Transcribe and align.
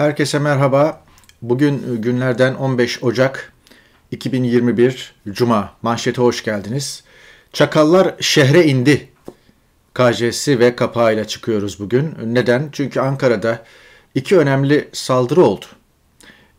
Herkese 0.00 0.38
merhaba. 0.38 1.04
Bugün 1.42 2.02
günlerden 2.02 2.54
15 2.54 3.02
Ocak 3.02 3.52
2021 4.10 5.14
Cuma. 5.28 5.72
Manşete 5.82 6.22
hoş 6.22 6.44
geldiniz. 6.44 7.04
Çakallar 7.52 8.14
şehre 8.20 8.64
indi. 8.64 9.08
KJ'si 9.94 10.58
ve 10.58 10.76
kapağıyla 10.76 11.26
çıkıyoruz 11.26 11.80
bugün. 11.80 12.14
Neden? 12.24 12.68
Çünkü 12.72 13.00
Ankara'da 13.00 13.64
iki 14.14 14.38
önemli 14.38 14.88
saldırı 14.92 15.42
oldu. 15.42 15.66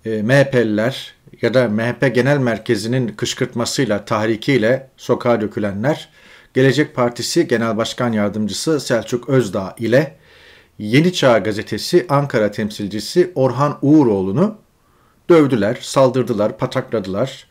E, 0.05 0.21
MHP'liler 0.21 1.13
ya 1.41 1.53
da 1.53 1.69
MHP 1.69 2.15
Genel 2.15 2.37
Merkezi'nin 2.37 3.07
kışkırtmasıyla, 3.07 4.05
tahrikiyle 4.05 4.89
sokağa 4.97 5.41
dökülenler, 5.41 6.09
Gelecek 6.53 6.95
Partisi 6.95 7.47
Genel 7.47 7.77
Başkan 7.77 8.13
Yardımcısı 8.13 8.79
Selçuk 8.79 9.29
Özdağ 9.29 9.75
ile 9.77 10.20
Yeni 10.79 11.13
Çağ 11.13 11.37
gazetesi 11.37 12.05
Ankara 12.09 12.51
temsilcisi 12.51 13.31
Orhan 13.35 13.79
Uğuroğlu'nu 13.81 14.57
dövdüler, 15.29 15.77
saldırdılar, 15.81 16.57
patakladılar. 16.57 17.47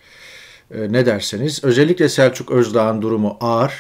E, 0.75 0.93
ne 0.93 1.07
derseniz. 1.07 1.65
Özellikle 1.65 2.09
Selçuk 2.09 2.51
Özdağ'ın 2.51 3.03
durumu 3.03 3.37
ağır. 3.41 3.73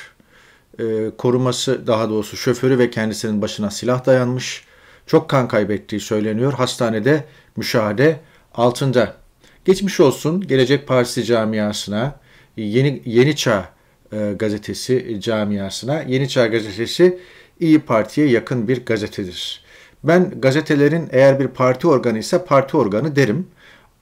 E, 0.79 1.11
koruması 1.19 1.87
daha 1.87 2.11
doğrusu 2.11 2.37
şoförü 2.37 2.79
ve 2.79 2.91
kendisinin 2.91 3.43
başına 3.43 3.71
silah 3.71 4.07
dayanmış. 4.07 4.65
Çok 5.07 5.29
kan 5.29 5.49
kaybettiği 5.49 6.01
söyleniyor. 6.01 6.53
Hastanede 6.53 7.25
müşahede 7.57 8.21
altında. 8.55 9.17
Geçmiş 9.65 10.01
olsun 10.01 10.41
Gelecek 10.41 10.89
Partisi 10.89 11.25
camiasına, 11.25 12.21
Yeni, 12.57 13.03
Yeni 13.05 13.37
Çağ 13.37 13.69
e, 14.13 14.33
gazetesi 14.39 15.21
camiasına. 15.21 16.03
Yeni 16.03 16.29
Çağ 16.29 16.47
gazetesi 16.47 17.19
İyi 17.61 17.81
Parti'ye 17.81 18.29
yakın 18.29 18.69
bir 18.69 18.85
gazetedir. 18.85 19.65
Ben 20.05 20.41
gazetelerin 20.41 21.09
eğer 21.13 21.41
bir 21.41 21.49
parti 21.49 21.89
organı 21.89 22.19
ise 22.19 22.45
parti 22.45 22.77
organı 22.77 23.17
derim. 23.17 23.47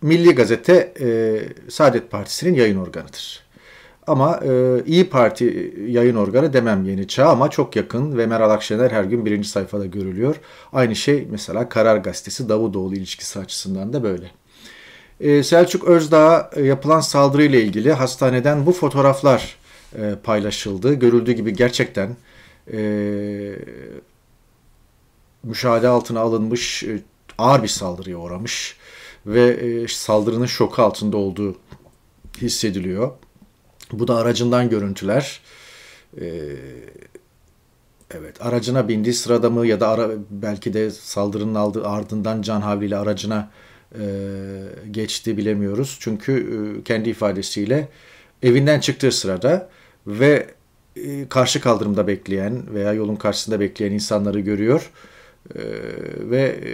Milli 0.02 0.34
Gazete 0.34 0.92
e, 1.00 1.38
Saadet 1.70 2.10
Partisi'nin 2.10 2.54
yayın 2.54 2.76
organıdır. 2.76 3.48
Ama 4.06 4.40
e, 4.44 4.82
İyi 4.86 5.10
Parti 5.10 5.74
yayın 5.88 6.16
organı 6.16 6.52
demem 6.52 6.84
Yeni 6.84 7.08
Çağ 7.08 7.28
ama 7.28 7.50
çok 7.50 7.76
yakın 7.76 8.18
ve 8.18 8.26
Meral 8.26 8.50
Akşener 8.50 8.90
her 8.90 9.04
gün 9.04 9.26
birinci 9.26 9.48
sayfada 9.48 9.86
görülüyor. 9.86 10.36
Aynı 10.72 10.96
şey 10.96 11.26
mesela 11.30 11.68
Karar 11.68 11.96
Gazetesi 11.96 12.48
Davutoğlu 12.48 12.94
ilişkisi 12.94 13.38
açısından 13.38 13.92
da 13.92 14.02
böyle. 14.02 14.30
E, 15.20 15.42
Selçuk 15.42 15.84
Özdağ'a 15.84 16.50
yapılan 16.60 17.00
saldırıyla 17.00 17.58
ilgili 17.58 17.92
hastaneden 17.92 18.66
bu 18.66 18.72
fotoğraflar 18.72 19.56
e, 19.96 20.14
paylaşıldı. 20.22 20.94
Görüldüğü 20.94 21.32
gibi 21.32 21.52
gerçekten 21.52 22.16
e, 22.72 22.80
müşahede 25.42 25.88
altına 25.88 26.20
alınmış 26.20 26.84
e, 26.84 27.02
ağır 27.38 27.62
bir 27.62 27.68
saldırıya 27.68 28.18
uğramış 28.18 28.76
ve 29.26 29.46
e, 29.48 29.88
saldırının 29.88 30.46
şoku 30.46 30.82
altında 30.82 31.16
olduğu 31.16 31.56
hissediliyor. 32.40 33.12
Bu 33.92 34.08
da 34.08 34.16
aracından 34.16 34.70
görüntüler. 34.70 35.40
E, 36.20 36.26
evet 38.10 38.46
aracına 38.46 38.88
bindiği 38.88 39.14
sırada 39.14 39.50
mı 39.50 39.66
ya 39.66 39.80
da 39.80 39.88
ara, 39.88 40.10
belki 40.30 40.74
de 40.74 40.90
saldırının 40.90 41.54
aldığı 41.54 41.86
ardından 41.86 42.42
can 42.42 42.60
havliyle 42.60 42.96
aracına 42.96 43.50
e, 43.94 44.04
geçti 44.90 45.36
bilemiyoruz. 45.36 45.96
Çünkü 46.00 46.32
e, 46.32 46.84
kendi 46.84 47.10
ifadesiyle 47.10 47.88
evinden 48.42 48.80
çıktığı 48.80 49.12
sırada 49.12 49.68
ve 50.06 50.57
karşı 51.28 51.60
kaldırımda 51.60 52.06
bekleyen 52.06 52.74
veya 52.74 52.92
yolun 52.92 53.16
karşısında 53.16 53.60
bekleyen 53.60 53.92
insanları 53.92 54.40
görüyor 54.40 54.90
e, 55.54 55.60
ve 56.30 56.42
e, 56.42 56.72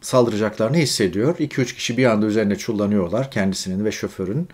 saldıracaklarını 0.00 0.76
hissediyor. 0.76 1.36
2-3 1.38 1.74
kişi 1.74 1.96
bir 1.96 2.04
anda 2.04 2.26
üzerine 2.26 2.56
çullanıyorlar 2.56 3.30
kendisinin 3.30 3.84
ve 3.84 3.92
şoförün. 3.92 4.48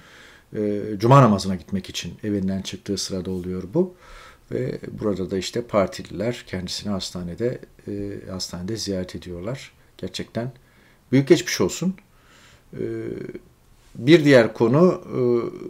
Cuma 0.98 1.22
namazına 1.22 1.54
gitmek 1.54 1.88
için 1.88 2.14
evinden 2.24 2.62
çıktığı 2.62 2.96
sırada 2.98 3.30
oluyor 3.30 3.62
bu. 3.74 3.94
Ve 4.52 4.78
burada 5.00 5.30
da 5.30 5.38
işte 5.38 5.62
partililer 5.62 6.44
kendisini 6.46 6.92
hastanede 6.92 7.58
hastanede 8.30 8.76
ziyaret 8.76 9.14
ediyorlar. 9.14 9.72
Gerçekten 9.98 10.52
büyük 11.12 11.28
geçmiş 11.28 11.60
olsun. 11.60 11.94
Bir 13.98 14.24
diğer 14.24 14.54
konu 14.54 15.00
e, 15.06 15.20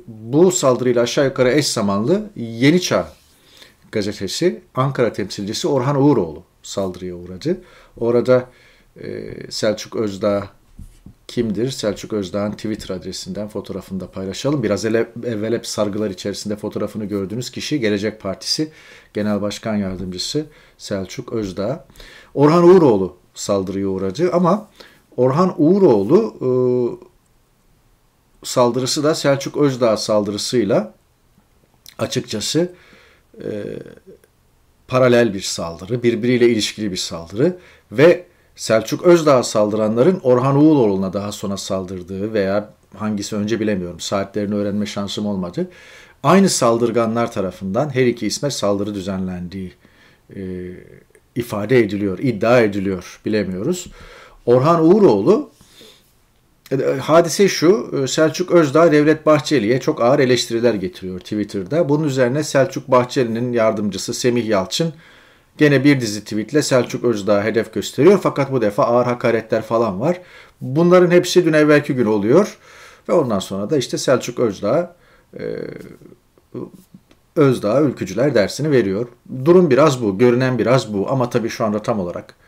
bu 0.06 0.52
saldırıyla 0.52 1.02
aşağı 1.02 1.24
yukarı 1.24 1.52
eş 1.52 1.66
zamanlı 1.66 2.30
Yeni 2.36 2.80
Çağ 2.80 3.08
gazetesi 3.92 4.60
Ankara 4.74 5.12
temsilcisi 5.12 5.68
Orhan 5.68 6.02
Uğuroğlu 6.02 6.42
saldırıya 6.62 7.14
uğradı. 7.14 7.60
Orada 7.96 8.50
e, 9.02 9.34
Selçuk 9.50 9.96
Özdağ 9.96 10.48
kimdir? 11.28 11.70
Selçuk 11.70 12.12
Özdağ'ın 12.12 12.52
Twitter 12.52 12.94
adresinden 12.94 13.48
fotoğrafını 13.48 14.00
da 14.00 14.10
paylaşalım. 14.10 14.62
Biraz 14.62 14.84
evvel 14.84 15.54
hep 15.54 15.66
sargılar 15.66 16.10
içerisinde 16.10 16.56
fotoğrafını 16.56 17.04
gördüğünüz 17.04 17.50
kişi 17.50 17.80
Gelecek 17.80 18.20
Partisi 18.20 18.70
Genel 19.14 19.42
Başkan 19.42 19.76
Yardımcısı 19.76 20.46
Selçuk 20.78 21.32
Özdağ. 21.32 21.86
Orhan 22.34 22.64
Uğuroğlu 22.64 23.16
saldırıya 23.34 23.88
uğradı 23.88 24.32
ama 24.32 24.68
Orhan 25.16 25.54
Uğuroğlu 25.58 26.34
e, 26.40 26.48
saldırısı 28.43 29.04
da 29.04 29.15
Selçuk 29.15 29.56
Özdağ 29.56 29.97
saldırısıyla 29.97 30.94
açıkçası 31.99 32.72
e, 33.44 33.49
paralel 34.88 35.34
bir 35.34 35.41
saldırı, 35.41 36.03
birbiriyle 36.03 36.49
ilişkili 36.49 36.91
bir 36.93 36.97
saldırı 36.97 37.56
ve 37.93 38.26
Selçuk 38.56 39.03
Özdağ 39.03 39.43
saldıranların 39.43 40.21
Orhan 40.22 40.56
Uğuloğlu'na 40.56 41.12
daha 41.12 41.32
sonra 41.32 41.56
saldırdığı 41.56 42.32
veya 42.32 42.71
hangisi 42.97 43.37
önce 43.37 43.60
bilemiyorum 43.60 44.00
saatlerini 44.00 44.55
öğrenme 44.55 44.87
şansım 44.87 45.26
olmadı. 45.26 45.70
Aynı 46.22 46.49
saldırganlar 46.49 47.32
tarafından 47.32 47.94
her 47.94 48.06
iki 48.06 48.26
isme 48.26 48.50
saldırı 48.50 48.94
düzenlendiği 48.94 49.72
e, 50.37 50.41
ifade 51.34 51.78
ediliyor, 51.78 52.19
iddia 52.19 52.60
ediliyor 52.60 53.20
bilemiyoruz. 53.25 53.87
Orhan 54.47 54.84
Uğuroğlu 54.84 55.50
hadise 57.00 57.48
şu, 57.48 57.90
e, 58.02 58.06
Selçuk 58.06 58.50
Özdağ 58.50 58.92
Devlet 58.92 59.26
Bahçeli'ye 59.26 59.80
çok 59.80 60.02
ağır 60.02 60.18
eleştiriler 60.18 60.74
getiriyor 60.74 61.20
Twitter'da. 61.20 61.88
Bunun 61.88 62.04
üzerine 62.04 62.44
Selçuk 62.44 62.88
Bahçeli'nin 62.88 63.52
yardımcısı 63.52 64.14
Semih 64.14 64.46
Yalçın 64.46 64.92
gene 65.58 65.84
bir 65.84 66.00
dizi 66.00 66.24
tweetle 66.24 66.62
Selçuk 66.62 67.04
Özdağ'a 67.04 67.44
hedef 67.44 67.74
gösteriyor. 67.74 68.18
Fakat 68.22 68.52
bu 68.52 68.60
defa 68.60 68.84
ağır 68.84 69.04
hakaretler 69.04 69.62
falan 69.62 70.00
var. 70.00 70.20
Bunların 70.60 71.10
hepsi 71.10 71.44
dün 71.44 71.52
evvelki 71.52 71.94
gün 71.94 72.06
oluyor. 72.06 72.58
Ve 73.08 73.12
ondan 73.12 73.38
sonra 73.38 73.70
da 73.70 73.76
işte 73.76 73.98
Selçuk 73.98 74.38
Özdağ 74.38 74.96
e, 75.38 75.42
Özdağ 77.36 77.80
ülkücüler 77.80 78.34
dersini 78.34 78.70
veriyor. 78.70 79.08
Durum 79.44 79.70
biraz 79.70 80.02
bu, 80.02 80.18
görünen 80.18 80.58
biraz 80.58 80.94
bu 80.94 81.10
ama 81.10 81.30
tabii 81.30 81.48
şu 81.48 81.64
anda 81.64 81.82
tam 81.82 82.00
olarak 82.00 82.34
e, 82.34 82.47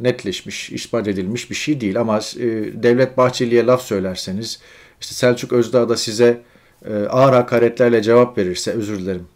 netleşmiş, 0.00 0.70
ispat 0.70 1.08
edilmiş 1.08 1.50
bir 1.50 1.54
şey 1.54 1.80
değil. 1.80 2.00
Ama 2.00 2.18
e, 2.18 2.46
Devlet 2.82 3.16
Bahçeli'ye 3.16 3.66
laf 3.66 3.82
söylerseniz, 3.82 4.60
işte 5.00 5.14
Selçuk 5.14 5.52
Özdağ 5.52 5.88
da 5.88 5.96
size 5.96 6.42
e, 6.84 6.94
ağır 6.94 7.32
hakaretlerle 7.32 8.02
cevap 8.02 8.38
verirse, 8.38 8.70
özür 8.72 8.98
dilerim, 8.98 9.26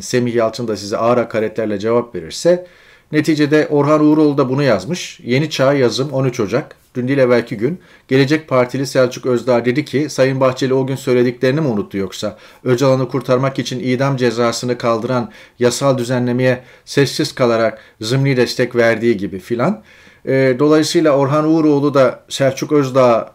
Semih 0.00 0.34
Yalçın 0.34 0.68
da 0.68 0.76
size 0.76 0.96
ağır 0.96 1.16
hakaretlerle 1.16 1.78
cevap 1.78 2.14
verirse, 2.14 2.66
neticede 3.14 3.68
Orhan 3.70 4.00
Uğuroğlu 4.00 4.38
da 4.38 4.48
bunu 4.48 4.62
yazmış. 4.62 5.20
Yeni 5.24 5.50
Çağ 5.50 5.72
yazım 5.72 6.12
13 6.12 6.40
Ocak. 6.40 6.76
Dün 6.94 7.08
değil 7.08 7.18
evvelki 7.18 7.56
gün 7.56 7.80
Gelecek 8.08 8.48
Partili 8.48 8.86
Selçuk 8.86 9.26
Özdağ 9.26 9.64
dedi 9.64 9.84
ki 9.84 10.10
Sayın 10.10 10.40
Bahçeli 10.40 10.74
o 10.74 10.86
gün 10.86 10.96
söylediklerini 10.96 11.60
mi 11.60 11.68
unuttu 11.68 11.98
yoksa? 11.98 12.38
Öcalan'ı 12.64 13.08
kurtarmak 13.08 13.58
için 13.58 13.80
idam 13.80 14.16
cezasını 14.16 14.78
kaldıran 14.78 15.30
yasal 15.58 15.98
düzenlemeye 15.98 16.62
sessiz 16.84 17.34
kalarak 17.34 17.78
zımni 18.00 18.36
destek 18.36 18.76
verdiği 18.76 19.16
gibi 19.16 19.38
filan. 19.38 19.82
E, 20.26 20.56
dolayısıyla 20.58 21.16
Orhan 21.16 21.44
Uğuroğlu 21.44 21.94
da 21.94 22.24
Selçuk 22.28 22.72
Özdağ 22.72 23.32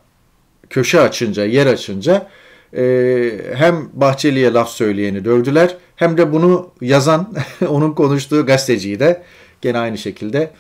köşe 0.70 1.02
açınca, 1.02 1.46
yer 1.46 1.68
açınca 1.68 2.28
e, 2.78 2.84
hem 3.56 3.90
Bahçeli'ye 3.94 4.54
laf 4.54 4.70
söyleyeni 4.70 5.26
dövdüler 5.26 5.78
hem 5.96 6.18
de 6.18 6.34
bunu 6.34 6.72
yazan, 6.82 7.34
onun 7.68 7.92
konuştuğu 7.92 8.46
gazeteciyi 8.46 9.00
de 9.00 9.24
gene 9.62 9.78
aynı 9.78 9.98
şekilde 9.98 10.52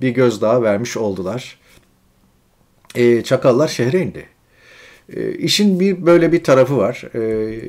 bir 0.00 0.10
gözdağı 0.10 0.62
vermiş 0.62 0.96
oldular 0.96 1.58
e, 2.94 3.22
çakallar 3.24 3.68
şehre 3.68 4.00
indi. 4.00 4.26
E, 5.16 5.32
işin 5.32 5.80
bir 5.80 6.06
böyle 6.06 6.32
bir 6.32 6.44
tarafı 6.44 6.76
var. 6.76 7.02
E, 7.14 7.60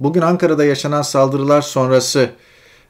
bugün 0.00 0.20
Ankara'da 0.20 0.64
yaşanan 0.64 1.02
saldırılar 1.02 1.62
sonrası 1.62 2.30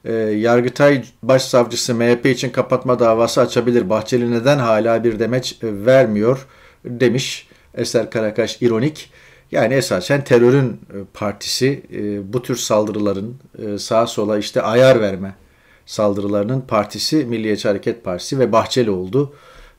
e, 0.05 0.12
Yargıtay 0.12 1.05
Başsavcısı 1.23 1.94
MHP 1.94 2.26
için 2.26 2.50
kapatma 2.50 2.99
davası 3.00 3.40
açabilir. 3.40 3.90
Bahçeli 3.90 4.31
neden 4.31 4.58
hala 4.58 5.05
bir 5.05 5.19
demeç 5.19 5.58
e, 5.62 5.87
vermiyor 5.87 6.46
demiş 6.84 7.49
Eser 7.75 8.11
Karakaş 8.11 8.62
ironik. 8.62 9.11
Yani 9.52 9.75
esasen 9.75 10.25
terörün 10.25 10.69
e, 10.69 10.96
partisi 11.14 11.82
e, 11.93 12.32
bu 12.32 12.43
tür 12.43 12.56
saldırıların 12.56 13.37
sağa 13.79 14.06
sola 14.06 14.38
işte 14.38 14.62
ayar 14.62 15.00
verme 15.00 15.34
saldırılarının 15.87 16.61
partisi 16.61 17.17
Milliyetçi 17.17 17.69
Hareket 17.69 18.05
Partisi 18.05 18.38
ve 18.38 18.52
Bahçeli 18.52 18.90
oldu 18.90 19.34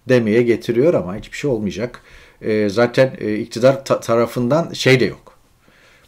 demeye 0.10 0.42
getiriyor 0.42 0.94
ama 0.94 1.16
hiçbir 1.16 1.38
şey 1.38 1.50
olmayacak. 1.52 2.02
E, 2.42 2.70
zaten 2.70 3.14
e, 3.20 3.36
iktidar 3.36 3.86
ta- 3.86 4.00
tarafından 4.00 4.74
şey 4.74 5.00
de 5.00 5.06
yok. 5.06 5.34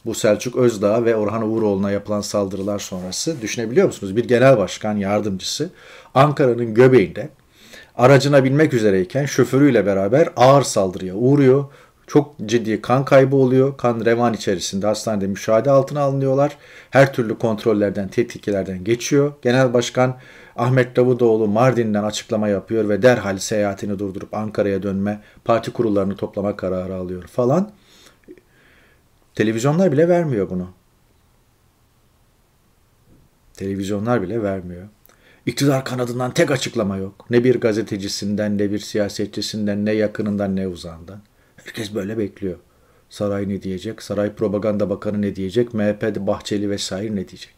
Bu 0.06 0.16
Selçuk 0.16 0.56
Özdağ 0.56 1.06
ve 1.06 1.16
Orhan 1.16 1.50
Uğuroğlu'na 1.50 1.92
yapılan 1.92 2.22
saldırılar 2.22 2.80
sonrası 2.80 3.42
düşünebiliyor 3.42 3.88
musunuz? 3.88 4.16
Bir 4.16 4.28
genel 4.28 4.58
başkan 4.58 4.98
yardımcısı 4.98 5.70
Ankara'nın 6.14 6.74
göbeğinde 6.74 7.30
aracına 7.98 8.44
binmek 8.44 8.74
üzereyken 8.74 9.26
şoförüyle 9.26 9.86
beraber 9.86 10.30
ağır 10.36 10.64
saldırıya 10.64 11.16
uğruyor. 11.16 11.66
Çok 12.08 12.36
ciddi 12.46 12.82
kan 12.82 13.06
kaybı 13.06 13.36
oluyor. 13.36 13.78
Kan 13.78 14.06
revan 14.06 14.34
içerisinde 14.34 14.88
hastanede 14.88 15.28
müşahede 15.28 15.72
altına 15.72 16.02
alınıyorlar. 16.02 16.58
Her 16.90 17.14
türlü 17.14 17.38
kontrollerden, 17.38 18.08
tetkiklerden 18.08 18.84
geçiyor. 18.84 19.34
Genel 19.42 19.74
Başkan 19.74 20.18
Ahmet 20.56 20.96
Davutoğlu 20.96 21.48
Mardin'den 21.48 22.04
açıklama 22.04 22.48
yapıyor 22.48 22.90
ve 22.90 23.02
derhal 23.02 23.38
seyahatini 23.38 24.00
durdurup 24.00 24.34
Ankara'ya 24.34 24.84
dönme, 24.84 25.22
parti 25.46 25.72
kurullarını 25.72 26.16
toplama 26.16 26.56
kararı 26.56 26.96
alıyor 26.96 27.24
falan. 27.24 27.72
Televizyonlar 29.36 29.92
bile 29.92 30.10
vermiyor 30.10 30.50
bunu. 30.50 30.70
Televizyonlar 33.54 34.22
bile 34.22 34.44
vermiyor. 34.44 34.88
İktidar 35.46 35.86
kanadından 35.86 36.34
tek 36.34 36.52
açıklama 36.52 36.98
yok. 36.98 37.26
Ne 37.30 37.44
bir 37.44 37.62
gazetecisinden, 37.62 38.58
ne 38.58 38.72
bir 38.72 38.80
siyasetçisinden, 38.80 39.86
ne 39.86 39.92
yakınından, 39.92 40.56
ne 40.56 40.68
uzağından. 40.68 41.22
Herkes 41.66 41.94
böyle 41.94 42.18
bekliyor. 42.18 42.58
Saray 43.10 43.50
ne 43.50 43.62
diyecek? 43.62 44.02
Saray 44.02 44.36
Propaganda 44.36 44.90
Bakanı 44.90 45.22
ne 45.22 45.36
diyecek? 45.36 45.74
MHP'de 45.74 46.28
Bahçeli 46.28 46.70
vesaire 46.70 47.16
ne 47.16 47.28
diyecek? 47.28 47.56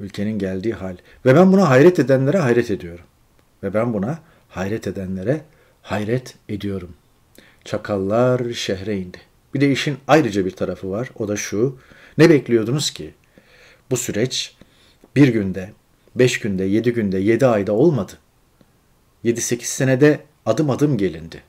Ülkenin 0.00 0.38
geldiği 0.38 0.74
hal. 0.74 0.96
Ve 1.26 1.34
ben 1.34 1.52
buna 1.52 1.70
hayret 1.70 1.98
edenlere 1.98 2.38
hayret 2.38 2.70
ediyorum. 2.70 3.04
Ve 3.62 3.74
ben 3.74 3.92
buna 3.92 4.18
hayret 4.48 4.86
edenlere 4.86 5.40
hayret 5.82 6.34
ediyorum. 6.48 6.94
Çakallar 7.64 8.52
şehre 8.52 8.98
indi. 8.98 9.18
Bir 9.54 9.60
de 9.60 9.72
işin 9.72 9.98
ayrıca 10.08 10.44
bir 10.44 10.50
tarafı 10.50 10.90
var. 10.90 11.10
O 11.18 11.28
da 11.28 11.36
şu. 11.36 11.78
Ne 12.18 12.30
bekliyordunuz 12.30 12.90
ki? 12.90 13.14
Bu 13.90 13.96
süreç 13.96 14.56
bir 15.16 15.28
günde, 15.28 15.72
beş 16.16 16.40
günde, 16.40 16.64
yedi 16.64 16.92
günde, 16.92 17.18
yedi 17.18 17.46
ayda 17.46 17.72
olmadı. 17.72 18.12
Yedi 19.24 19.40
sekiz 19.40 19.68
senede 19.68 20.20
adım 20.46 20.70
adım 20.70 20.98
gelindi. 20.98 21.42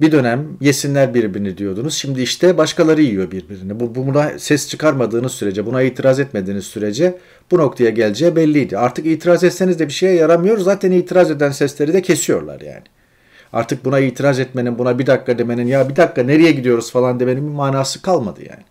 Bir 0.00 0.12
dönem 0.12 0.48
yesinler 0.60 1.14
birbirini 1.14 1.58
diyordunuz. 1.58 1.94
Şimdi 1.94 2.22
işte 2.22 2.58
başkaları 2.58 3.02
yiyor 3.02 3.30
birbirini. 3.30 3.80
Bu, 3.80 3.94
buna 3.94 4.38
ses 4.38 4.68
çıkarmadığınız 4.68 5.32
sürece, 5.32 5.66
buna 5.66 5.82
itiraz 5.82 6.20
etmediğiniz 6.20 6.64
sürece 6.64 7.18
bu 7.50 7.58
noktaya 7.58 7.90
geleceği 7.90 8.36
belliydi. 8.36 8.78
Artık 8.78 9.06
itiraz 9.06 9.44
etseniz 9.44 9.78
de 9.78 9.86
bir 9.88 9.92
şeye 9.92 10.14
yaramıyor. 10.14 10.58
Zaten 10.58 10.90
itiraz 10.90 11.30
eden 11.30 11.50
sesleri 11.50 11.92
de 11.92 12.02
kesiyorlar 12.02 12.60
yani. 12.60 12.84
Artık 13.52 13.84
buna 13.84 13.98
itiraz 13.98 14.38
etmenin, 14.40 14.78
buna 14.78 14.98
bir 14.98 15.06
dakika 15.06 15.38
demenin, 15.38 15.66
ya 15.66 15.88
bir 15.88 15.96
dakika 15.96 16.22
nereye 16.22 16.52
gidiyoruz 16.52 16.92
falan 16.92 17.20
demenin 17.20 17.48
bir 17.48 17.54
manası 17.54 18.02
kalmadı 18.02 18.40
yani. 18.48 18.62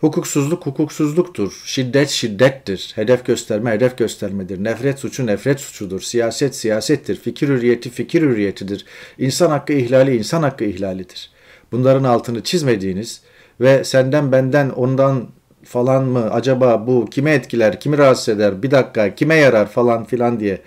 Hukuksuzluk 0.00 0.66
hukuksuzluktur. 0.66 1.62
Şiddet 1.64 2.08
şiddettir. 2.08 2.92
Hedef 2.94 3.26
gösterme 3.26 3.70
hedef 3.70 3.98
göstermedir. 3.98 4.64
Nefret 4.64 4.98
suçu 4.98 5.26
nefret 5.26 5.60
suçudur. 5.60 6.00
Siyaset 6.00 6.54
siyasettir. 6.54 7.16
Fikir 7.16 7.48
hürriyeti 7.48 7.90
fikir 7.90 8.22
hürriyetidir. 8.22 8.84
İnsan 9.18 9.50
hakkı 9.50 9.72
ihlali 9.72 10.16
insan 10.16 10.42
hakkı 10.42 10.64
ihlalidir. 10.64 11.30
Bunların 11.72 12.04
altını 12.04 12.42
çizmediğiniz 12.42 13.20
ve 13.60 13.84
senden 13.84 14.32
benden 14.32 14.70
ondan 14.70 15.28
falan 15.64 16.04
mı 16.04 16.30
acaba 16.30 16.86
bu 16.86 17.06
kime 17.10 17.30
etkiler, 17.34 17.80
kimi 17.80 17.98
rahatsız 17.98 18.28
eder, 18.28 18.62
bir 18.62 18.70
dakika 18.70 19.14
kime 19.14 19.34
yarar 19.34 19.66
falan 19.66 20.04
filan 20.04 20.40
diye 20.40 20.60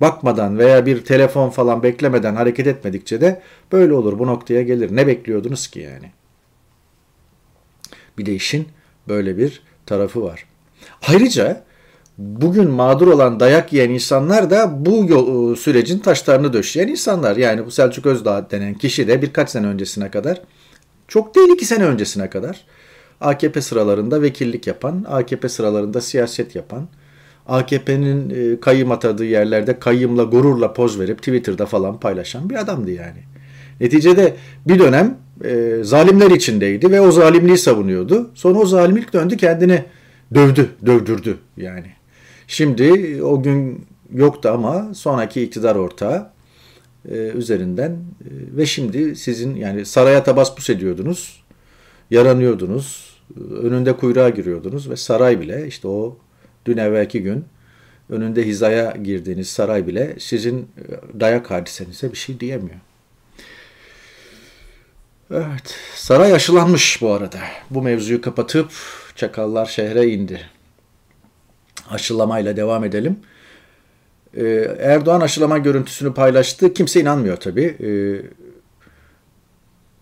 bakmadan 0.00 0.58
veya 0.58 0.86
bir 0.86 1.04
telefon 1.04 1.50
falan 1.50 1.82
beklemeden 1.82 2.34
hareket 2.34 2.66
etmedikçe 2.66 3.20
de 3.20 3.42
böyle 3.72 3.94
olur 3.94 4.18
bu 4.18 4.26
noktaya 4.26 4.62
gelir. 4.62 4.96
Ne 4.96 5.06
bekliyordunuz 5.06 5.66
ki 5.66 5.80
yani? 5.80 6.10
Bir 8.18 8.26
de 8.26 8.34
işin 8.34 8.68
böyle 9.08 9.38
bir 9.38 9.62
tarafı 9.86 10.22
var. 10.22 10.46
Ayrıca 11.08 11.64
bugün 12.18 12.70
mağdur 12.70 13.06
olan 13.06 13.40
dayak 13.40 13.72
yiyen 13.72 13.90
insanlar 13.90 14.50
da 14.50 14.86
bu 14.86 15.06
yol, 15.08 15.56
sürecin 15.56 15.98
taşlarını 15.98 16.52
döşeyen 16.52 16.88
insanlar. 16.88 17.36
Yani 17.36 17.66
bu 17.66 17.70
Selçuk 17.70 18.06
Özdağ 18.06 18.50
denen 18.50 18.74
kişi 18.74 19.08
de 19.08 19.22
birkaç 19.22 19.50
sene 19.50 19.66
öncesine 19.66 20.10
kadar, 20.10 20.42
çok 21.08 21.34
değil 21.34 21.48
iki 21.54 21.64
sene 21.64 21.84
öncesine 21.84 22.30
kadar 22.30 22.64
AKP 23.20 23.60
sıralarında 23.60 24.22
vekillik 24.22 24.66
yapan, 24.66 25.04
AKP 25.08 25.48
sıralarında 25.48 26.00
siyaset 26.00 26.56
yapan, 26.56 26.88
AKP'nin 27.48 28.30
e, 28.30 28.60
kayyım 28.60 28.90
atadığı 28.90 29.24
yerlerde 29.24 29.78
kayyımla 29.78 30.24
gururla 30.24 30.72
poz 30.72 31.00
verip 31.00 31.18
Twitter'da 31.18 31.66
falan 31.66 32.00
paylaşan 32.00 32.50
bir 32.50 32.54
adamdı 32.54 32.90
yani. 32.90 33.18
Neticede 33.80 34.36
bir 34.68 34.78
dönem 34.78 35.18
e, 35.44 35.78
zalimler 35.82 36.30
içindeydi 36.30 36.90
ve 36.90 37.00
o 37.00 37.12
zalimliği 37.12 37.58
savunuyordu. 37.58 38.30
Sonra 38.34 38.58
o 38.58 38.66
zalimlik 38.66 39.12
döndü 39.12 39.36
kendini 39.36 39.84
dövdü, 40.34 40.70
dövdürdü 40.86 41.38
yani. 41.56 41.90
Şimdi 42.46 43.18
o 43.22 43.42
gün 43.42 43.86
yoktu 44.12 44.50
ama 44.52 44.94
sonraki 44.94 45.42
iktidar 45.42 45.76
ortağı 45.76 46.30
e, 47.08 47.14
üzerinden 47.14 47.90
e, 47.90 48.56
ve 48.56 48.66
şimdi 48.66 49.16
sizin 49.16 49.56
yani 49.56 49.86
saraya 49.86 50.24
tabasbus 50.24 50.70
ediyordunuz, 50.70 51.44
yaranıyordunuz, 52.10 53.14
önünde 53.62 53.92
kuyruğa 53.92 54.28
giriyordunuz 54.28 54.90
ve 54.90 54.96
saray 54.96 55.40
bile 55.40 55.66
işte 55.66 55.88
o 55.88 56.18
dün 56.66 56.76
evvelki 56.76 57.22
gün 57.22 57.44
önünde 58.08 58.46
hizaya 58.46 58.96
girdiğiniz 59.04 59.48
saray 59.48 59.86
bile 59.86 60.16
sizin 60.18 60.58
e, 60.58 61.20
dayak 61.20 61.50
hadisenize 61.50 62.12
bir 62.12 62.16
şey 62.16 62.40
diyemiyor. 62.40 62.80
Evet, 65.36 65.74
saray 65.94 66.32
aşılanmış 66.32 67.02
bu 67.02 67.12
arada. 67.12 67.38
Bu 67.70 67.82
mevzuyu 67.82 68.20
kapatıp 68.20 68.70
çakallar 69.16 69.66
şehre 69.66 70.06
indi. 70.06 70.40
Aşılamayla 71.90 72.56
devam 72.56 72.84
edelim. 72.84 73.18
Ee, 74.36 74.44
Erdoğan 74.80 75.20
aşılama 75.20 75.58
görüntüsünü 75.58 76.14
paylaştı. 76.14 76.74
Kimse 76.74 77.00
inanmıyor 77.00 77.36
tabii. 77.36 77.64
Ee, 77.64 77.88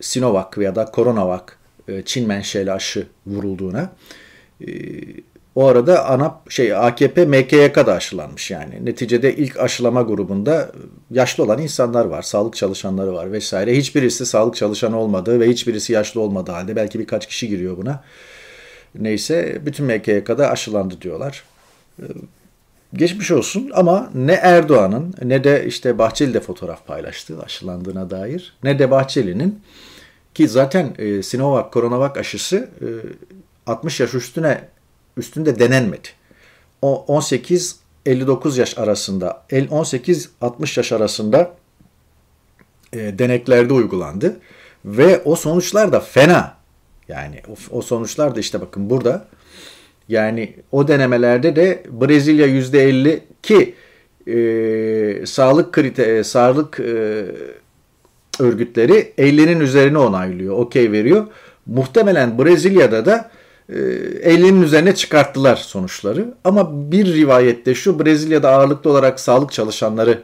Sinovac 0.01 0.59
veya 0.59 0.75
da 0.75 0.91
Coronavac 0.95 1.43
e, 1.89 2.03
Çin 2.03 2.29
menşeli 2.29 2.73
aşı 2.73 3.07
vurulduğuna. 3.27 3.93
Ee, 4.61 4.67
o 5.55 5.67
arada 5.67 6.07
ANAP 6.07 6.51
şey 6.51 6.75
AKP 6.75 7.27
MKYK 7.27 7.77
da 7.77 7.95
aşılanmış 7.95 8.51
yani. 8.51 8.85
Neticede 8.85 9.37
ilk 9.37 9.61
aşılama 9.61 10.03
grubunda 10.03 10.73
yaşlı 11.11 11.45
olan 11.45 11.59
insanlar 11.59 12.05
var, 12.05 12.23
sağlık 12.23 12.57
çalışanları 12.57 13.15
var 13.15 13.33
vesaire. 13.33 13.77
Hiçbirisi 13.77 14.27
sağlık 14.27 14.57
çalışanı 14.57 14.99
olmadığı 14.99 15.41
ve 15.41 15.49
hiçbirisi 15.49 15.93
yaşlı 15.93 16.21
olmadığı 16.21 16.53
halde 16.53 16.77
belki 16.77 16.99
birkaç 16.99 17.27
kişi 17.27 17.49
giriyor 17.49 17.77
buna. 17.77 18.05
Neyse 18.95 19.59
bütün 19.67 19.87
MKYK'da 19.87 20.51
aşılandı 20.51 21.01
diyorlar. 21.01 21.45
Ee, 21.99 22.05
geçmiş 22.95 23.31
olsun 23.31 23.71
ama 23.75 24.11
ne 24.15 24.33
Erdoğan'ın 24.33 25.15
ne 25.23 25.45
de 25.45 25.65
işte 25.67 25.99
Bahçeli 25.99 26.35
de 26.35 26.41
fotoğraf 26.41 26.87
paylaştı 26.87 27.43
aşılandığına 27.45 28.11
dair 28.11 28.55
ne 28.65 28.79
de 28.79 28.91
Bahçeli'nin 28.91 29.61
ki 30.35 30.49
zaten 30.49 30.95
e, 30.99 31.23
Sinovac, 31.23 31.73
Coronavac 31.73 32.19
aşısı 32.19 32.71
e, 32.81 32.87
60 33.67 34.01
yaş 34.01 34.15
üstüne 34.15 34.61
üstünde 35.17 35.59
denenmedi. 35.59 36.09
O 36.83 37.05
18-59 38.07 38.59
yaş 38.61 38.79
arasında, 38.79 39.43
18-60 39.51 40.79
yaş 40.79 40.93
arasında 40.93 41.55
e, 42.93 43.19
deneklerde 43.19 43.73
uygulandı. 43.73 44.41
Ve 44.85 45.23
o 45.25 45.37
sonuçlar 45.37 45.93
da 45.93 46.01
fena. 46.01 46.57
Yani 47.09 47.43
o, 47.49 47.79
o 47.79 47.83
sonuçlar 47.83 48.35
da 48.35 48.41
işte 48.41 48.61
bakın 48.61 48.91
burada. 48.91 49.29
Yani 50.09 50.57
o 50.73 50.89
denemelerde 50.89 51.57
de 51.57 51.83
Brezilya 51.91 52.47
%50 52.47 53.21
ki 53.43 53.75
e, 54.27 55.27
sağlık 55.27 55.73
kriter, 55.73 56.09
e, 56.09 56.25
sağlık 56.25 56.81
e, 56.81 57.25
örgütleri 58.41 59.13
50'nin 59.19 59.61
üzerine 59.61 59.99
onaylıyor, 59.99 60.59
okey 60.59 60.93
veriyor. 60.93 61.27
Muhtemelen 61.67 62.39
Brezilya'da 62.39 63.07
da 63.07 63.31
50'nin 63.73 64.63
ee, 64.63 64.65
üzerine 64.65 64.95
çıkarttılar 64.95 65.57
sonuçları. 65.57 66.35
Ama 66.45 66.93
bir 66.93 67.15
rivayette 67.15 67.75
şu 67.75 68.05
Brezilya'da 68.05 68.51
ağırlıklı 68.51 68.91
olarak 68.91 69.21
sağlık 69.21 69.53
çalışanları 69.53 70.23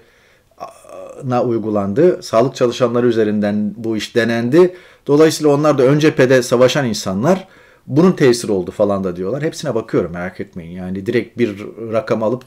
na 1.24 1.44
uygulandı. 1.44 2.22
Sağlık 2.22 2.54
çalışanları 2.54 3.06
üzerinden 3.06 3.74
bu 3.76 3.96
iş 3.96 4.14
denendi. 4.14 4.74
Dolayısıyla 5.06 5.52
onlar 5.52 5.78
da 5.78 5.82
ön 5.82 5.98
cephede 5.98 6.42
savaşan 6.42 6.86
insanlar 6.86 7.48
bunun 7.86 8.12
tesiri 8.12 8.52
oldu 8.52 8.70
falan 8.70 9.04
da 9.04 9.16
diyorlar. 9.16 9.42
Hepsine 9.42 9.74
bakıyorum 9.74 10.12
merak 10.12 10.40
etmeyin. 10.40 10.72
Yani 10.72 11.06
direkt 11.06 11.38
bir 11.38 11.66
rakam 11.92 12.22
alıp 12.22 12.44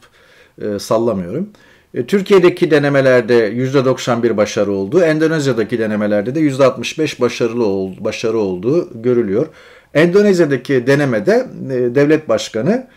e, 0.62 0.79
sallamıyorum. 0.79 1.50
E, 1.93 2.05
Türkiye'deki 2.05 2.72
denemelerde 2.72 3.53
%91 3.53 4.38
başarı 4.38 4.72
oldu. 4.72 5.01
Endonezya'daki 5.01 5.79
denemelerde 5.79 6.36
de 6.36 6.39
%65 6.39 7.22
başarılı 7.22 7.65
oldu, 7.65 7.96
başarı 8.00 8.38
olduğu 8.38 9.01
görülüyor. 9.01 9.48
Endonezya'daki 9.94 10.88
denemede 10.88 11.48
e, 11.70 11.96
devlet 11.96 12.30
başkanı 12.30 12.88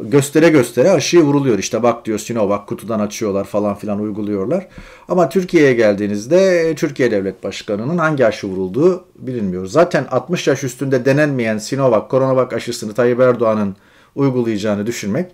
göstere 0.00 0.48
göstere 0.48 0.90
aşıyı 0.90 1.22
vuruluyor. 1.22 1.58
İşte 1.58 1.82
bak 1.82 2.04
diyor 2.04 2.18
Sinovac 2.18 2.66
kutudan 2.66 3.00
açıyorlar 3.00 3.44
falan 3.44 3.74
filan 3.74 4.00
uyguluyorlar. 4.00 4.66
Ama 5.08 5.28
Türkiye'ye 5.28 5.74
geldiğinizde 5.74 6.72
Türkiye 6.74 7.10
Devlet 7.10 7.44
Başkanı'nın 7.44 7.98
hangi 7.98 8.26
aşı 8.26 8.46
vurulduğu 8.46 9.04
bilinmiyor. 9.16 9.66
Zaten 9.66 10.06
60 10.10 10.46
yaş 10.46 10.64
üstünde 10.64 11.04
denenmeyen 11.04 11.58
Sinovac, 11.58 12.10
Coronavac 12.10 12.56
aşısını 12.56 12.94
Tayyip 12.94 13.20
Erdoğan'ın 13.20 13.76
uygulayacağını 14.14 14.86
düşünmek 14.86 15.26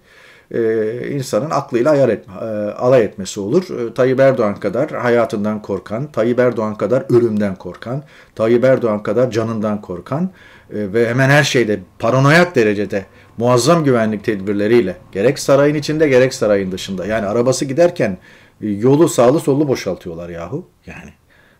e, 0.55 1.11
insanın 1.11 1.50
aklıyla 1.50 1.91
ayar 1.91 2.09
etme, 2.09 2.35
e, 2.35 2.45
alay 2.71 3.03
etmesi 3.03 3.41
olur. 3.41 3.81
E, 3.81 3.95
Tayyip 3.95 4.21
Erdoğan 4.21 4.55
kadar 4.55 4.91
hayatından 4.91 5.62
korkan, 5.62 6.12
Tayyip 6.12 6.39
Erdoğan 6.39 6.75
kadar 6.75 7.05
ölümden 7.09 7.55
korkan, 7.55 8.03
Tayyip 8.35 8.65
Erdoğan 8.65 9.03
kadar 9.03 9.31
canından 9.31 9.81
korkan 9.81 10.25
e, 10.25 10.31
ve 10.73 11.09
hemen 11.09 11.31
her 11.31 11.45
şeyde 11.45 11.81
paranoyak 11.99 12.55
derecede 12.55 13.07
muazzam 13.39 13.85
güvenlik 13.85 14.25
tedbirleriyle 14.25 14.97
gerek 15.12 15.39
sarayın 15.39 15.75
içinde 15.75 16.09
gerek 16.09 16.35
sarayın 16.35 16.73
dışında 16.73 17.07
yani 17.07 17.27
arabası 17.27 17.65
giderken 17.65 18.19
e, 18.62 18.69
yolu 18.69 19.09
sağlı 19.09 19.41
sollu 19.41 19.69
boşaltıyorlar 19.69 20.29
yahu 20.29 20.69
yani. 20.87 21.11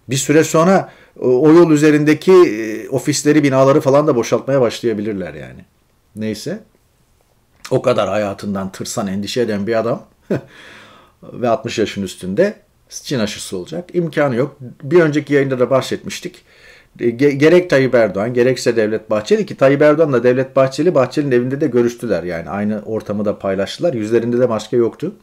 Bir 0.09 0.17
süre 0.17 0.45
sonra 0.45 0.93
o 1.21 1.52
yol 1.52 1.71
üzerindeki 1.71 2.33
e, 2.33 2.88
ofisleri, 2.88 3.45
binaları 3.45 3.81
falan 3.81 4.07
da 4.07 4.17
boşaltmaya 4.17 4.61
başlayabilirler 4.61 5.35
yani. 5.35 5.64
Neyse. 6.17 6.61
O 7.71 7.83
kadar 7.83 8.09
hayatından 8.09 8.73
tırsan, 8.73 9.07
endişe 9.07 9.40
eden 9.40 9.67
bir 9.67 9.79
adam 9.79 10.07
ve 11.23 11.49
60 11.49 11.79
yaşın 11.79 12.02
üstünde 12.02 12.55
Çin 12.90 13.19
aşısı 13.19 13.57
olacak. 13.57 13.90
İmkanı 13.93 14.37
yok. 14.37 14.57
Bir 14.83 15.00
önceki 15.00 15.35
yayında 15.35 15.59
da 15.59 15.71
bahsetmiştik. 15.71 16.45
E, 17.00 17.11
gerek 17.11 17.70
Tayyip 17.70 17.94
Erdoğan 17.94 18.35
gerekse 18.35 18.76
Devlet 18.76 19.11
Bahçeli 19.11 19.47
ki 19.47 19.56
Tayyip 19.56 19.82
Erdoğan'la 19.82 20.23
Devlet 20.23 20.56
Bahçeli 20.56 20.94
Bahçeli'nin 20.94 21.32
evinde 21.32 21.61
de 21.61 21.66
görüştüler. 21.66 22.23
Yani 22.23 22.49
aynı 22.49 22.82
ortamı 22.87 23.25
da 23.25 23.38
paylaştılar. 23.38 23.94
Yüzlerinde 23.94 24.38
de 24.38 24.47
maske 24.47 24.76
yoktu. 24.76 25.14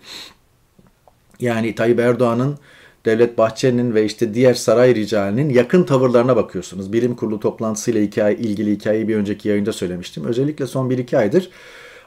Yani 1.40 1.76
Tayyip 1.76 2.00
Erdoğan'ın 2.00 2.58
Devlet 3.06 3.38
Bahçeli'nin 3.38 3.96
ve 3.96 4.06
işte 4.06 4.34
diğer 4.34 4.54
saray 4.54 4.96
ricalinin 4.96 5.50
yakın 5.50 5.84
tavırlarına 5.84 6.36
bakıyorsunuz. 6.36 6.94
Bilim 6.94 7.16
kurulu 7.16 7.40
toplantısıyla 7.40 8.02
hikaye, 8.02 8.36
ilgili 8.36 8.72
hikayeyi 8.72 9.08
bir 9.08 9.16
önceki 9.16 9.50
yayında 9.50 9.74
söylemiştim. 9.74 10.26
Özellikle 10.26 10.68
son 10.68 10.90
1-2 10.90 11.18
aydır 11.18 11.50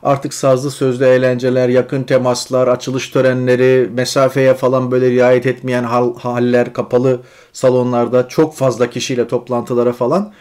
artık 0.02 0.34
sazlı 0.34 0.70
sözlü 0.70 1.04
eğlenceler, 1.04 1.68
yakın 1.68 2.02
temaslar, 2.02 2.68
açılış 2.68 3.08
törenleri, 3.08 3.90
mesafeye 3.94 4.54
falan 4.54 4.90
böyle 4.90 5.10
riayet 5.10 5.46
etmeyen 5.46 5.84
hal, 5.84 6.18
haller, 6.18 6.72
kapalı 6.72 7.20
salonlarda 7.52 8.28
çok 8.28 8.54
fazla 8.54 8.90
kişiyle 8.90 9.28
toplantılara 9.28 9.92
falan 9.92 10.32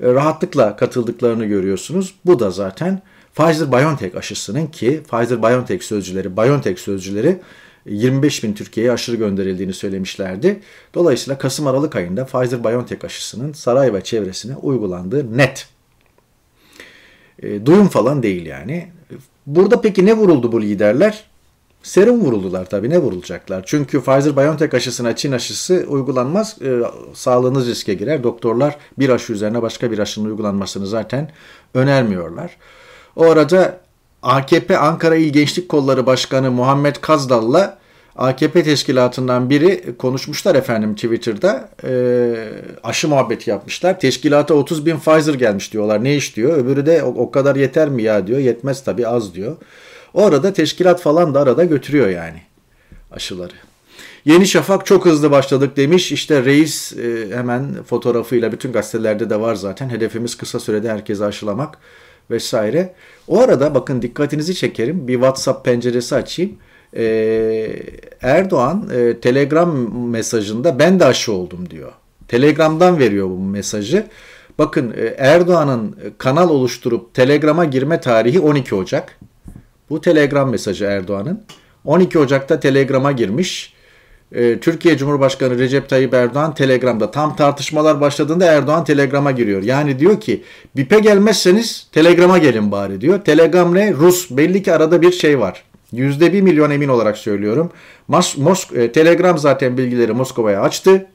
e, 0.00 0.12
rahatlıkla 0.14 0.76
katıldıklarını 0.76 1.44
görüyorsunuz. 1.44 2.14
Bu 2.24 2.40
da 2.40 2.50
zaten 2.50 3.02
Pfizer-BioNTech 3.36 4.18
aşısının 4.18 4.66
ki 4.66 5.02
Pfizer-BioNTech 5.10 5.80
sözcüleri, 5.80 6.36
BioNTech 6.36 6.78
sözcüleri 6.78 7.38
25 7.86 8.44
bin 8.44 8.54
Türkiye'ye 8.54 8.92
aşırı 8.92 9.16
gönderildiğini 9.16 9.72
söylemişlerdi. 9.72 10.60
Dolayısıyla 10.94 11.38
Kasım-Aralık 11.38 11.96
ayında 11.96 12.22
Pfizer-BioNTech 12.22 13.06
aşısının 13.06 13.52
saray 13.52 13.94
ve 13.94 14.00
çevresine 14.00 14.56
uygulandığı 14.56 15.38
net. 15.38 15.68
E, 17.42 17.66
duyum 17.66 17.88
falan 17.88 18.22
değil 18.22 18.46
yani. 18.46 18.88
Burada 19.46 19.80
peki 19.80 20.06
ne 20.06 20.16
vuruldu 20.16 20.52
bu 20.52 20.62
liderler? 20.62 21.24
Serum 21.82 22.20
vuruldular 22.20 22.64
tabii 22.64 22.90
ne 22.90 22.98
vurulacaklar? 22.98 23.62
Çünkü 23.66 23.98
Pfizer-BioNTech 23.98 24.76
aşısına 24.76 25.16
Çin 25.16 25.32
aşısı 25.32 25.84
uygulanmaz. 25.88 26.62
E, 26.62 26.82
sağlığınız 27.14 27.68
riske 27.68 27.94
girer. 27.94 28.22
Doktorlar 28.22 28.76
bir 28.98 29.08
aşı 29.08 29.32
üzerine 29.32 29.62
başka 29.62 29.90
bir 29.90 29.98
aşının 29.98 30.28
uygulanmasını 30.28 30.86
zaten 30.86 31.30
önermiyorlar. 31.74 32.56
O 33.16 33.24
arada 33.24 33.80
AKP 34.22 34.78
Ankara 34.78 35.16
İl 35.16 35.32
Gençlik 35.32 35.68
Kolları 35.68 36.06
Başkanı 36.06 36.50
Muhammed 36.50 36.96
Kazdal'la 36.96 37.75
AKP 38.18 38.62
teşkilatından 38.62 39.50
biri 39.50 39.96
konuşmuşlar 39.98 40.54
efendim 40.54 40.94
Twitter'da. 40.94 41.68
E, 41.84 41.92
aşı 42.82 43.08
muhabbeti 43.08 43.50
yapmışlar. 43.50 44.00
Teşkilata 44.00 44.54
30 44.54 44.86
bin 44.86 44.98
Pfizer 44.98 45.34
gelmiş 45.34 45.72
diyorlar. 45.72 46.04
Ne 46.04 46.16
iş 46.16 46.36
diyor. 46.36 46.56
Öbürü 46.56 46.86
de 46.86 47.02
o, 47.02 47.08
o 47.08 47.30
kadar 47.30 47.56
yeter 47.56 47.88
mi 47.88 48.02
ya 48.02 48.26
diyor. 48.26 48.38
Yetmez 48.38 48.84
tabii 48.84 49.08
az 49.08 49.34
diyor. 49.34 49.56
O 50.14 50.24
arada 50.24 50.52
teşkilat 50.52 51.00
falan 51.00 51.34
da 51.34 51.40
arada 51.40 51.64
götürüyor 51.64 52.08
yani 52.08 52.42
aşıları. 53.10 53.52
Yeni 54.24 54.46
Şafak 54.46 54.86
çok 54.86 55.04
hızlı 55.04 55.30
başladık 55.30 55.76
demiş. 55.76 56.12
İşte 56.12 56.44
reis 56.44 56.92
e, 56.92 57.36
hemen 57.36 57.82
fotoğrafıyla 57.82 58.52
bütün 58.52 58.72
gazetelerde 58.72 59.30
de 59.30 59.40
var 59.40 59.54
zaten. 59.54 59.88
Hedefimiz 59.88 60.36
kısa 60.36 60.60
sürede 60.60 60.90
herkese 60.90 61.24
aşılamak 61.24 61.78
vesaire. 62.30 62.94
O 63.28 63.40
arada 63.40 63.74
bakın 63.74 64.02
dikkatinizi 64.02 64.54
çekerim. 64.54 65.08
Bir 65.08 65.14
WhatsApp 65.14 65.64
penceresi 65.64 66.14
açayım. 66.14 66.56
Ee, 66.96 67.82
Erdoğan 68.22 68.90
e, 68.94 69.20
Telegram 69.20 69.94
mesajında 70.10 70.78
ben 70.78 71.00
de 71.00 71.04
aşı 71.04 71.32
oldum 71.32 71.70
diyor. 71.70 71.92
Telegram'dan 72.28 72.98
veriyor 72.98 73.28
bu 73.28 73.38
mesajı. 73.38 74.06
Bakın 74.58 74.94
e, 74.96 75.14
Erdoğan'ın 75.18 75.96
kanal 76.18 76.50
oluşturup 76.50 77.14
Telegram'a 77.14 77.64
girme 77.64 78.00
tarihi 78.00 78.40
12 78.40 78.74
Ocak. 78.74 79.18
Bu 79.90 80.00
Telegram 80.00 80.50
mesajı 80.50 80.84
Erdoğan'ın. 80.84 81.44
12 81.84 82.18
Ocak'ta 82.18 82.60
Telegram'a 82.60 83.12
girmiş. 83.12 83.76
E, 84.32 84.60
Türkiye 84.60 84.96
Cumhurbaşkanı 84.96 85.58
Recep 85.58 85.88
Tayyip 85.88 86.14
Erdoğan 86.14 86.54
Telegram'da 86.54 87.10
tam 87.10 87.36
tartışmalar 87.36 88.00
başladığında 88.00 88.44
Erdoğan 88.44 88.84
Telegram'a 88.84 89.30
giriyor. 89.30 89.62
Yani 89.62 89.98
diyor 89.98 90.20
ki 90.20 90.42
BİP'e 90.76 90.98
gelmezseniz 90.98 91.88
Telegram'a 91.92 92.38
gelin 92.38 92.72
bari 92.72 93.00
diyor. 93.00 93.24
Telegram 93.24 93.74
ne? 93.74 93.92
Rus. 93.92 94.30
Belli 94.30 94.62
ki 94.62 94.72
arada 94.72 95.02
bir 95.02 95.12
şey 95.12 95.40
var. 95.40 95.62
Yüzde 95.92 96.32
bir 96.32 96.42
milyon 96.42 96.70
emin 96.70 96.88
olarak 96.88 97.18
söylüyorum. 97.18 97.70
Mas 98.08 98.36
Mosk 98.36 98.72
e, 98.72 98.92
Telegram 98.92 99.38
zaten 99.38 99.78
bilgileri 99.78 100.12
Moskova'ya 100.12 100.60
açtı. 100.60 101.06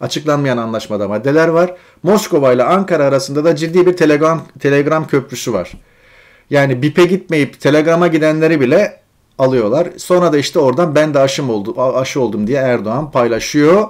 Açıklanmayan 0.00 0.56
anlaşmada 0.56 1.08
maddeler 1.08 1.48
var. 1.48 1.74
Moskova 2.02 2.52
ile 2.52 2.64
Ankara 2.64 3.04
arasında 3.04 3.44
da 3.44 3.56
ciddi 3.56 3.86
bir 3.86 3.96
Telegram, 3.96 4.42
Telegram 4.60 5.06
köprüsü 5.06 5.52
var. 5.52 5.72
Yani 6.50 6.82
BİP'e 6.82 7.04
gitmeyip 7.04 7.60
Telegram'a 7.60 8.06
gidenleri 8.06 8.60
bile 8.60 9.00
alıyorlar. 9.38 9.88
Sonra 9.96 10.32
da 10.32 10.38
işte 10.38 10.58
oradan 10.58 10.94
ben 10.94 11.14
de 11.14 11.18
aşım 11.18 11.50
oldu, 11.50 11.96
aşı 11.96 12.20
oldum 12.20 12.46
diye 12.46 12.58
Erdoğan 12.58 13.10
paylaşıyor 13.10 13.88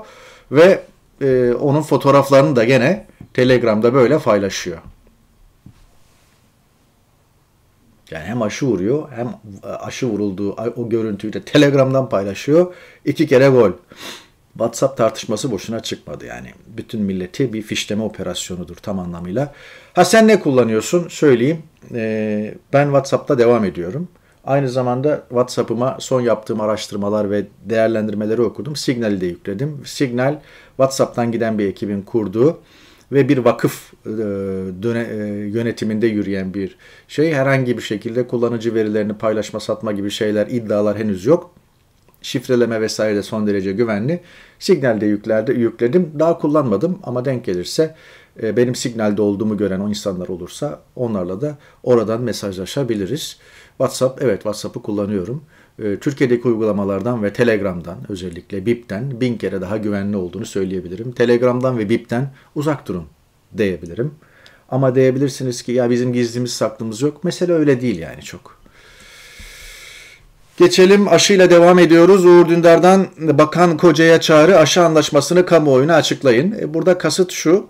ve 0.50 0.80
e, 1.20 1.52
onun 1.52 1.82
fotoğraflarını 1.82 2.56
da 2.56 2.64
gene 2.64 3.06
Telegram'da 3.34 3.94
böyle 3.94 4.18
paylaşıyor. 4.18 4.78
Yani 8.10 8.24
hem 8.24 8.42
aşı 8.42 8.66
vuruyor 8.66 9.08
hem 9.16 9.28
e, 9.64 9.66
aşı 9.66 10.06
vurulduğu 10.06 10.52
o 10.52 10.88
görüntüyü 10.88 11.32
de 11.32 11.42
Telegram'dan 11.42 12.08
paylaşıyor. 12.08 12.74
İki 13.04 13.26
kere 13.26 13.48
gol. 13.48 13.70
WhatsApp 14.52 14.96
tartışması 14.96 15.50
boşuna 15.50 15.80
çıkmadı 15.80 16.26
yani. 16.26 16.48
Bütün 16.66 17.02
milleti 17.02 17.52
bir 17.52 17.62
fişleme 17.62 18.02
operasyonudur 18.02 18.76
tam 18.76 18.98
anlamıyla. 18.98 19.52
Ha 19.92 20.04
sen 20.04 20.28
ne 20.28 20.40
kullanıyorsun? 20.40 21.08
Söyleyeyim. 21.08 21.62
Ee, 21.94 22.54
ben 22.72 22.84
WhatsApp'ta 22.84 23.38
devam 23.38 23.64
ediyorum. 23.64 24.08
Aynı 24.44 24.68
zamanda 24.68 25.22
WhatsApp'ıma 25.28 25.96
son 26.00 26.20
yaptığım 26.20 26.60
araştırmalar 26.60 27.30
ve 27.30 27.46
değerlendirmeleri 27.64 28.42
okudum. 28.42 28.76
Signal'i 28.76 29.20
de 29.20 29.26
yükledim. 29.26 29.82
Signal 29.84 30.40
WhatsApp'tan 30.68 31.32
giden 31.32 31.58
bir 31.58 31.66
ekibin 31.66 32.02
kurduğu 32.02 32.60
ve 33.12 33.28
bir 33.28 33.38
vakıf 33.38 33.92
e, 34.06 34.08
döne, 34.82 35.06
e, 35.10 35.16
yönetiminde 35.48 36.06
yürüyen 36.06 36.54
bir 36.54 36.76
şey. 37.08 37.32
Herhangi 37.32 37.76
bir 37.76 37.82
şekilde 37.82 38.26
kullanıcı 38.26 38.74
verilerini 38.74 39.14
paylaşma, 39.14 39.60
satma 39.60 39.92
gibi 39.92 40.10
şeyler, 40.10 40.46
iddialar 40.46 40.98
henüz 40.98 41.26
yok. 41.26 41.50
Şifreleme 42.22 42.80
vesaire 42.80 43.16
de 43.16 43.22
son 43.22 43.46
derece 43.46 43.72
güvenli. 43.72 44.20
Signal'de 44.58 45.06
yüklerde 45.06 45.52
yükledim. 45.52 46.12
Daha 46.18 46.38
kullanmadım 46.38 46.98
ama 47.02 47.24
denk 47.24 47.44
gelirse 47.44 47.94
e, 48.42 48.56
benim 48.56 48.74
Signal'de 48.74 49.22
olduğumu 49.22 49.56
gören 49.56 49.80
o 49.80 49.88
insanlar 49.88 50.28
olursa 50.28 50.80
onlarla 50.96 51.40
da 51.40 51.58
oradan 51.82 52.22
mesajlaşabiliriz. 52.22 53.38
WhatsApp, 53.68 54.22
evet 54.22 54.36
WhatsApp'ı 54.36 54.82
kullanıyorum. 54.82 55.44
Ee, 55.82 55.96
Türkiye'deki 56.00 56.48
uygulamalardan 56.48 57.22
ve 57.22 57.32
Telegram'dan 57.32 57.98
özellikle 58.08 58.66
BIP'ten 58.66 59.20
bin 59.20 59.38
kere 59.38 59.60
daha 59.60 59.76
güvenli 59.76 60.16
olduğunu 60.16 60.46
söyleyebilirim. 60.46 61.12
Telegram'dan 61.12 61.78
ve 61.78 61.88
BIP'ten 61.88 62.30
uzak 62.54 62.88
durun 62.88 63.04
diyebilirim. 63.58 64.14
Ama 64.68 64.94
diyebilirsiniz 64.94 65.62
ki 65.62 65.72
ya 65.72 65.90
bizim 65.90 66.12
gizlimiz 66.12 66.52
saklımız 66.52 67.02
yok. 67.02 67.24
Mesele 67.24 67.52
öyle 67.52 67.80
değil 67.80 67.98
yani 67.98 68.22
çok. 68.22 68.56
Geçelim 70.56 71.08
aşıyla 71.08 71.50
devam 71.50 71.78
ediyoruz. 71.78 72.24
Uğur 72.24 72.48
Dündar'dan 72.48 73.06
Bakan 73.18 73.76
Koca'ya 73.76 74.20
çağrı 74.20 74.58
aşı 74.58 74.84
anlaşmasını 74.84 75.46
kamuoyuna 75.46 75.94
açıklayın. 75.94 76.52
E, 76.60 76.74
burada 76.74 76.98
kasıt 76.98 77.32
şu. 77.32 77.66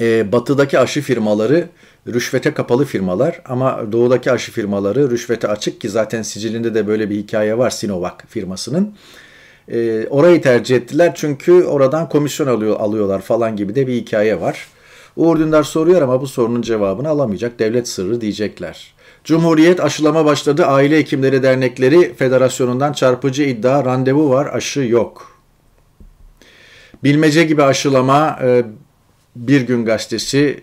E, 0.00 0.32
batıdaki 0.32 0.78
aşı 0.78 1.00
firmaları 1.00 1.68
rüşvete 2.06 2.54
kapalı 2.54 2.84
firmalar 2.84 3.40
ama 3.44 3.92
doğudaki 3.92 4.32
aşı 4.32 4.52
firmaları 4.52 5.10
rüşvete 5.10 5.48
açık 5.48 5.80
ki 5.80 5.88
zaten 5.88 6.22
sicilinde 6.22 6.74
de 6.74 6.86
böyle 6.86 7.10
bir 7.10 7.16
hikaye 7.16 7.58
var 7.58 7.70
Sinovac 7.70 8.14
firmasının. 8.28 8.94
E, 9.68 10.06
orayı 10.06 10.42
tercih 10.42 10.76
ettiler 10.76 11.12
çünkü 11.14 11.64
oradan 11.64 12.08
komisyon 12.08 12.46
alıyor, 12.46 12.80
alıyorlar 12.80 13.20
falan 13.20 13.56
gibi 13.56 13.74
de 13.74 13.86
bir 13.86 13.94
hikaye 13.94 14.40
var. 14.40 14.66
Uğur 15.16 15.38
Dündar 15.38 15.62
soruyor 15.62 16.02
ama 16.02 16.20
bu 16.20 16.26
sorunun 16.26 16.62
cevabını 16.62 17.08
alamayacak. 17.08 17.58
Devlet 17.58 17.88
sırrı 17.88 18.20
diyecekler. 18.20 18.94
Cumhuriyet 19.24 19.80
aşılama 19.80 20.24
başladı. 20.24 20.66
Aile 20.66 20.98
Hekimleri 20.98 21.42
Dernekleri 21.42 22.14
Federasyonu'ndan 22.14 22.92
çarpıcı 22.92 23.42
iddia. 23.42 23.84
Randevu 23.84 24.30
var, 24.30 24.50
aşı 24.52 24.80
yok. 24.80 25.40
Bilmece 27.04 27.44
gibi 27.44 27.62
aşılama 27.62 28.38
e, 28.42 28.64
Bir 29.36 29.60
Gün 29.60 29.84
Gazetesi 29.84 30.60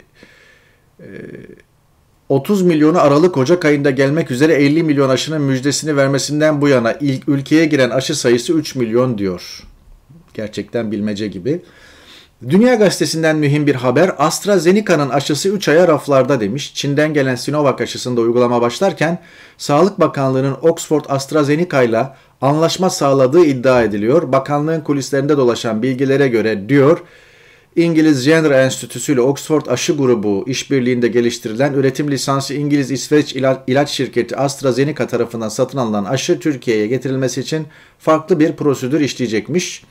30 2.29 2.61
e, 2.61 2.65
milyonu 2.65 2.99
Aralık 2.99 3.37
Ocak 3.37 3.65
ayında 3.65 3.91
gelmek 3.91 4.31
üzere 4.31 4.53
50 4.53 4.83
milyon 4.83 5.09
aşının 5.09 5.41
müjdesini 5.41 5.97
vermesinden 5.97 6.61
bu 6.61 6.67
yana 6.67 6.93
ilk 6.93 7.29
ülkeye 7.29 7.65
giren 7.65 7.89
aşı 7.89 8.15
sayısı 8.15 8.53
3 8.53 8.75
milyon 8.75 9.17
diyor. 9.17 9.63
Gerçekten 10.33 10.91
bilmece 10.91 11.27
gibi. 11.27 11.61
Dünya 12.49 12.75
Gazetesi'nden 12.75 13.37
mühim 13.37 13.67
bir 13.67 13.75
haber. 13.75 14.11
AstraZeneca'nın 14.17 15.09
aşısı 15.09 15.49
3 15.49 15.69
aya 15.69 15.87
raflarda 15.87 16.39
demiş. 16.39 16.73
Çin'den 16.75 17.13
gelen 17.13 17.35
Sinovac 17.35 17.81
aşısında 17.81 18.21
uygulama 18.21 18.61
başlarken 18.61 19.19
Sağlık 19.57 19.99
Bakanlığı'nın 19.99 20.57
Oxford 20.61 21.05
AstraZeneca 21.09 21.83
ile 21.83 22.07
anlaşma 22.41 22.89
sağladığı 22.89 23.45
iddia 23.45 23.83
ediliyor. 23.83 24.31
Bakanlığın 24.31 24.81
kulislerinde 24.81 25.37
dolaşan 25.37 25.83
bilgilere 25.83 26.27
göre 26.27 26.69
diyor 26.69 27.01
İngiliz 27.77 28.23
Jenner 28.23 28.51
Enstitüsü 28.51 29.13
ile 29.13 29.21
Oxford 29.21 29.65
Aşı 29.65 29.97
Grubu 29.97 30.43
işbirliğinde 30.47 31.07
geliştirilen 31.07 31.73
üretim 31.73 32.11
lisansı 32.11 32.53
İngiliz 32.53 32.91
İsveç 32.91 33.35
ilaç 33.67 33.89
şirketi 33.89 34.37
AstraZeneca 34.37 35.07
tarafından 35.07 35.49
satın 35.49 35.77
alınan 35.77 36.05
aşı 36.05 36.39
Türkiye'ye 36.39 36.87
getirilmesi 36.87 37.41
için 37.41 37.67
farklı 37.99 38.39
bir 38.39 38.55
prosedür 38.55 38.99
işleyecekmiş. 38.99 39.83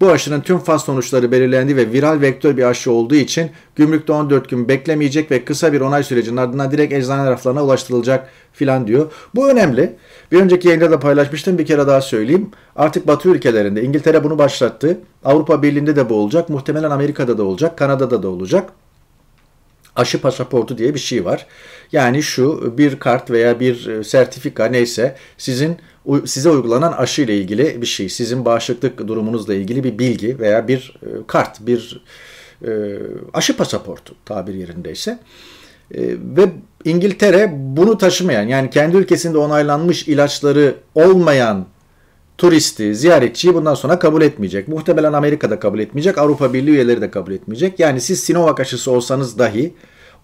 Bu 0.00 0.10
aşının 0.10 0.40
tüm 0.40 0.58
faz 0.58 0.82
sonuçları 0.82 1.32
belirlendi 1.32 1.76
ve 1.76 1.92
viral 1.92 2.20
vektör 2.20 2.56
bir 2.56 2.62
aşı 2.62 2.92
olduğu 2.92 3.14
için 3.14 3.50
gümrükte 3.76 4.12
14 4.12 4.48
gün 4.48 4.68
beklemeyecek 4.68 5.30
ve 5.30 5.44
kısa 5.44 5.72
bir 5.72 5.80
onay 5.80 6.02
sürecinin 6.02 6.36
ardından 6.36 6.70
direkt 6.70 6.92
eczane 6.92 7.30
raflarına 7.30 7.64
ulaştırılacak 7.64 8.28
filan 8.52 8.86
diyor. 8.86 9.12
Bu 9.34 9.48
önemli. 9.48 9.96
Bir 10.32 10.40
önceki 10.40 10.68
yayında 10.68 10.90
da 10.90 11.00
paylaşmıştım 11.00 11.58
bir 11.58 11.66
kere 11.66 11.86
daha 11.86 12.00
söyleyeyim. 12.00 12.50
Artık 12.76 13.06
Batı 13.06 13.28
ülkelerinde 13.28 13.82
İngiltere 13.82 14.24
bunu 14.24 14.38
başlattı. 14.38 15.00
Avrupa 15.24 15.62
Birliği'nde 15.62 15.96
de 15.96 16.08
bu 16.10 16.14
olacak. 16.14 16.48
Muhtemelen 16.48 16.90
Amerika'da 16.90 17.38
da 17.38 17.42
olacak. 17.42 17.78
Kanada'da 17.78 18.22
da 18.22 18.28
olacak 18.28 18.72
aşı 19.96 20.20
pasaportu 20.20 20.78
diye 20.78 20.94
bir 20.94 20.98
şey 20.98 21.24
var. 21.24 21.46
Yani 21.92 22.22
şu 22.22 22.74
bir 22.78 22.98
kart 22.98 23.30
veya 23.30 23.60
bir 23.60 23.86
e, 23.86 24.04
sertifika 24.04 24.64
neyse 24.64 25.16
sizin 25.38 25.76
size 26.24 26.50
uygulanan 26.50 26.92
aşı 26.92 27.22
ile 27.22 27.36
ilgili 27.36 27.82
bir 27.82 27.86
şey, 27.86 28.08
sizin 28.08 28.44
bağışıklık 28.44 29.08
durumunuzla 29.08 29.54
ilgili 29.54 29.84
bir 29.84 29.98
bilgi 29.98 30.38
veya 30.38 30.68
bir 30.68 30.98
e, 31.02 31.08
kart, 31.26 31.60
bir 31.60 32.04
e, 32.66 32.70
aşı 33.32 33.56
pasaportu 33.56 34.14
tabir 34.24 34.54
yerindeyse. 34.54 35.18
Ve 36.36 36.50
İngiltere 36.84 37.52
bunu 37.54 37.98
taşımayan 37.98 38.42
yani 38.42 38.70
kendi 38.70 38.96
ülkesinde 38.96 39.38
onaylanmış 39.38 40.08
ilaçları 40.08 40.74
olmayan 40.94 41.66
turisti, 42.38 42.94
ziyaretçiyi 42.94 43.54
bundan 43.54 43.74
sonra 43.74 43.98
kabul 43.98 44.22
etmeyecek. 44.22 44.68
Muhtemelen 44.68 45.12
Amerika'da 45.12 45.58
kabul 45.58 45.78
etmeyecek, 45.78 46.18
Avrupa 46.18 46.52
Birliği 46.52 46.70
üyeleri 46.70 47.00
de 47.00 47.10
kabul 47.10 47.32
etmeyecek. 47.32 47.80
Yani 47.80 48.00
siz 48.00 48.20
Sinovac 48.20 48.60
aşısı 48.60 48.90
olsanız 48.90 49.38
dahi 49.38 49.74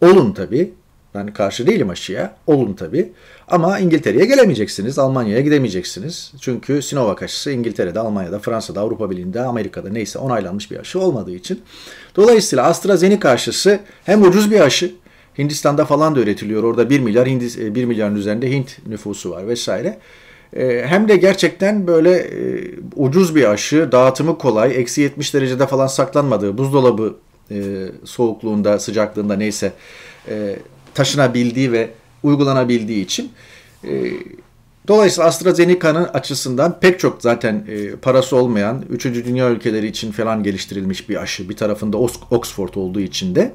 olun 0.01 0.33
tabi. 0.33 0.75
Ben 1.15 1.27
karşı 1.27 1.67
değilim 1.67 1.91
aşıya. 1.91 2.37
Olun 2.47 2.73
tabi. 2.73 3.13
Ama 3.49 3.79
İngiltere'ye 3.79 4.25
gelemeyeceksiniz. 4.25 4.99
Almanya'ya 4.99 5.41
gidemeyeceksiniz. 5.41 6.33
Çünkü 6.41 6.83
Sinovac 6.83 7.23
aşısı 7.23 7.51
İngiltere'de, 7.51 8.01
Almanya'da, 8.01 8.39
Fransa'da, 8.39 8.81
Avrupa 8.81 9.11
Birliği'nde, 9.11 9.41
Amerika'da 9.41 9.89
neyse 9.89 10.19
onaylanmış 10.19 10.71
bir 10.71 10.77
aşı 10.77 11.01
olmadığı 11.01 11.35
için. 11.35 11.63
Dolayısıyla 12.17 12.65
AstraZeneca 12.65 13.31
aşısı 13.31 13.81
hem 14.05 14.23
ucuz 14.23 14.51
bir 14.51 14.61
aşı, 14.61 14.95
Hindistan'da 15.39 15.85
falan 15.85 16.15
da 16.15 16.21
üretiliyor. 16.21 16.63
Orada 16.63 16.91
1 16.91 17.01
milyar 17.01 17.29
Hindis, 17.29 17.59
1 17.59 17.85
milyarın 17.85 18.17
üzerinde 18.17 18.51
Hint 18.51 18.87
nüfusu 18.87 19.31
var 19.31 19.49
vesaire. 19.49 19.99
Ee, 20.57 20.85
hem 20.87 21.09
de 21.09 21.17
gerçekten 21.17 21.87
böyle 21.87 22.11
e, 22.11 22.61
ucuz 22.97 23.35
bir 23.35 23.51
aşı, 23.51 23.93
dağıtımı 23.93 24.39
kolay, 24.39 24.81
eksi 24.81 25.01
70 25.01 25.35
derecede 25.35 25.67
falan 25.67 25.87
saklanmadığı, 25.87 26.59
buzdolabı 26.59 27.17
e, 27.51 27.87
soğukluğunda, 28.05 28.79
sıcaklığında 28.79 29.37
neyse 29.37 29.73
e, 30.29 30.57
taşınabildiği 30.95 31.73
ve 31.73 31.91
uygulanabildiği 32.23 33.05
için 33.05 33.33
Dolayısıyla 34.89 35.29
AstraZeneca'nın 35.29 36.05
açısından 36.05 36.81
pek 36.81 37.01
çok 37.01 37.23
zaten 37.23 37.67
parası 38.03 38.37
olmayan 38.37 38.85
3. 38.91 39.05
dünya 39.05 39.51
ülkeleri 39.51 39.87
için 39.87 40.13
falan 40.13 40.43
geliştirilmiş 40.43 41.09
bir 41.09 41.23
aşı. 41.23 41.49
Bir 41.49 41.57
tarafında 41.57 41.97
Oxford 42.31 42.75
olduğu 42.75 43.01
için 43.01 43.35
de 43.35 43.53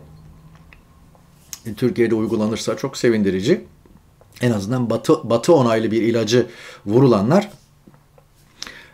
Türkiye'de 1.77 2.15
uygulanırsa 2.15 2.77
çok 2.77 2.97
sevindirici 2.97 3.65
en 4.41 4.51
azından 4.51 4.89
batı, 4.89 5.29
batı 5.29 5.53
onaylı 5.53 5.91
bir 5.91 6.01
ilacı 6.01 6.45
vurulanlar 6.85 7.49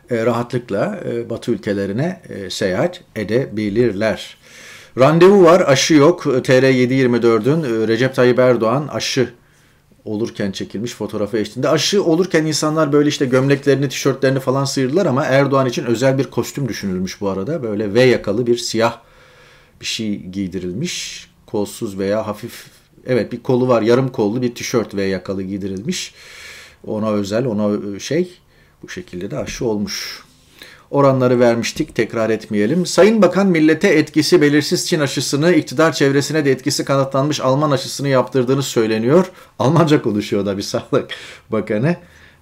e, 0.10 0.26
rahatlıkla 0.26 1.00
e, 1.06 1.30
batı 1.30 1.52
ülkelerine 1.52 2.22
e, 2.30 2.50
seyahat 2.50 3.02
edebilirler. 3.16 4.38
Randevu 5.00 5.44
var, 5.44 5.64
aşı 5.68 5.94
yok. 5.94 6.26
TR724'ün 6.26 7.64
e, 7.64 7.88
Recep 7.88 8.16
Tayyip 8.16 8.40
Erdoğan 8.40 8.88
aşı 8.88 9.30
olurken 10.06 10.52
çekilmiş 10.52 10.94
fotoğrafı 10.94 11.38
eşliğinde. 11.38 11.70
Aşı 11.70 12.04
olurken 12.04 12.46
insanlar 12.46 12.94
böyle 12.94 13.10
işte 13.10 13.26
gömleklerini, 13.26 13.90
tişörtlerini 13.90 14.40
falan 14.40 14.66
sıyırdılar 14.66 15.06
ama 15.06 15.26
Erdoğan 15.26 15.68
için 15.68 15.86
özel 15.86 16.18
bir 16.18 16.24
kostüm 16.24 16.70
düşünülmüş 16.70 17.22
bu 17.22 17.30
arada. 17.30 17.64
Böyle 17.64 17.94
V 17.94 18.02
yakalı 18.02 18.48
bir 18.48 18.58
siyah 18.58 19.00
bir 19.82 19.86
şey 19.86 20.18
giydirilmiş. 20.18 21.28
Kolsuz 21.46 22.00
veya 22.00 22.28
hafif 22.28 22.66
Evet 23.08 23.32
bir 23.32 23.44
kolu 23.44 23.68
var 23.68 23.82
yarım 23.82 24.12
kollu 24.12 24.42
bir 24.42 24.56
tişört 24.56 24.96
ve 24.96 25.04
yakalı 25.04 25.44
giydirilmiş. 25.44 26.14
Ona 26.88 27.12
özel 27.12 27.46
ona 27.46 28.00
şey 28.00 28.32
bu 28.84 28.90
şekilde 28.90 29.32
de 29.32 29.38
aşı 29.38 29.66
olmuş. 29.66 30.24
Oranları 30.94 31.40
vermiştik 31.40 31.96
tekrar 31.96 32.30
etmeyelim. 32.30 32.86
Sayın 32.86 33.22
Bakan 33.22 33.48
millete 33.48 33.88
etkisi 33.88 34.42
belirsiz 34.42 34.88
Çin 34.88 35.00
aşısını 35.00 35.54
iktidar 35.54 35.94
çevresine 35.94 36.46
de 36.46 36.52
etkisi 36.52 36.86
kanıtlanmış 36.86 37.42
Alman 37.42 37.72
aşısını 37.72 38.08
yaptırdığını 38.08 38.64
söyleniyor. 38.64 39.32
Almanca 39.60 40.02
konuşuyor 40.02 40.46
da 40.46 40.58
bir 40.58 40.62
sağlık 40.62 41.10
bakanı. 41.50 41.96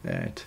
Evet. 0.06 0.46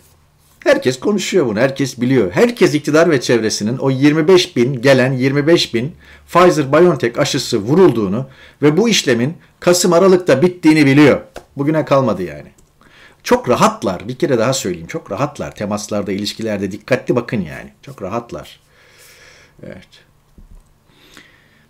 Herkes 0.60 1.00
konuşuyor 1.00 1.46
bunu, 1.46 1.58
herkes 1.58 2.00
biliyor. 2.00 2.30
Herkes 2.30 2.74
iktidar 2.74 3.10
ve 3.10 3.20
çevresinin 3.20 3.78
o 3.78 3.90
25 3.90 4.56
bin 4.56 4.82
gelen 4.82 5.12
25 5.12 5.74
bin 5.74 5.92
Pfizer-BioNTech 6.32 7.18
aşısı 7.18 7.58
vurulduğunu 7.58 8.26
ve 8.62 8.76
bu 8.76 8.88
işlemin 8.88 9.34
Kasım-Aralık'ta 9.60 10.42
bittiğini 10.42 10.86
biliyor. 10.86 11.20
Bugüne 11.56 11.84
kalmadı 11.84 12.22
yani. 12.22 12.48
Çok 13.24 13.48
rahatlar. 13.48 14.08
Bir 14.08 14.14
kere 14.14 14.38
daha 14.38 14.52
söyleyeyim. 14.52 14.86
Çok 14.86 15.10
rahatlar. 15.10 15.54
Temaslarda, 15.54 16.12
ilişkilerde 16.12 16.70
dikkatli 16.70 17.16
bakın 17.16 17.40
yani. 17.40 17.72
Çok 17.82 18.02
rahatlar. 18.02 18.60
Evet. 19.62 19.88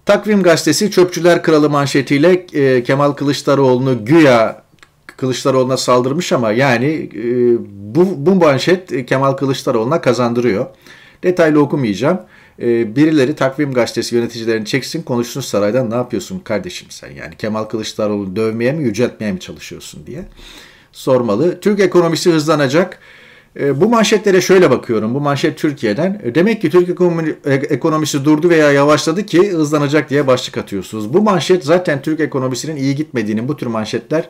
Takvim 0.06 0.42
gazetesi 0.42 0.90
Çöpçüler 0.90 1.42
Kralı 1.42 1.70
manşetiyle 1.70 2.46
e, 2.52 2.82
Kemal 2.82 3.12
Kılıçdaroğlu'nu 3.12 4.04
güya 4.04 4.62
Kılıçdaroğlu'na 5.06 5.76
saldırmış 5.76 6.32
ama 6.32 6.52
yani 6.52 7.10
e, 7.14 7.56
bu, 7.94 8.26
bu 8.26 8.34
manşet 8.34 9.06
Kemal 9.06 9.32
Kılıçdaroğlu'na 9.32 10.00
kazandırıyor. 10.00 10.66
Detaylı 11.22 11.60
okumayacağım. 11.60 12.20
E, 12.62 12.96
birileri 12.96 13.34
takvim 13.34 13.72
gazetesi 13.72 14.16
yöneticilerini 14.16 14.66
çeksin 14.66 15.02
konuşsun 15.02 15.40
saraydan 15.40 15.90
ne 15.90 15.94
yapıyorsun 15.94 16.38
kardeşim 16.38 16.88
sen 16.90 17.10
yani 17.10 17.36
Kemal 17.36 17.64
Kılıçdaroğlu'nu 17.64 18.36
dövmeye 18.36 18.72
mi 18.72 18.84
yüceltmeye 18.84 19.32
mi 19.32 19.40
çalışıyorsun 19.40 20.06
diye 20.06 20.24
sormalı. 20.94 21.60
Türk 21.60 21.80
ekonomisi 21.80 22.32
hızlanacak. 22.32 22.98
E, 23.60 23.80
bu 23.80 23.88
manşetlere 23.88 24.40
şöyle 24.40 24.70
bakıyorum. 24.70 25.14
Bu 25.14 25.20
manşet 25.20 25.58
Türkiye'den. 25.58 26.20
E, 26.24 26.34
demek 26.34 26.60
ki 26.60 26.70
Türk 26.70 26.88
ekonomisi 27.46 28.24
durdu 28.24 28.48
veya 28.48 28.72
yavaşladı 28.72 29.26
ki 29.26 29.52
hızlanacak 29.52 30.10
diye 30.10 30.26
başlık 30.26 30.58
atıyorsunuz. 30.58 31.14
Bu 31.14 31.22
manşet 31.22 31.64
zaten 31.64 32.02
Türk 32.02 32.20
ekonomisinin 32.20 32.76
iyi 32.76 32.94
gitmediğinin 32.94 33.48
bu 33.48 33.56
tür 33.56 33.66
manşetler 33.66 34.28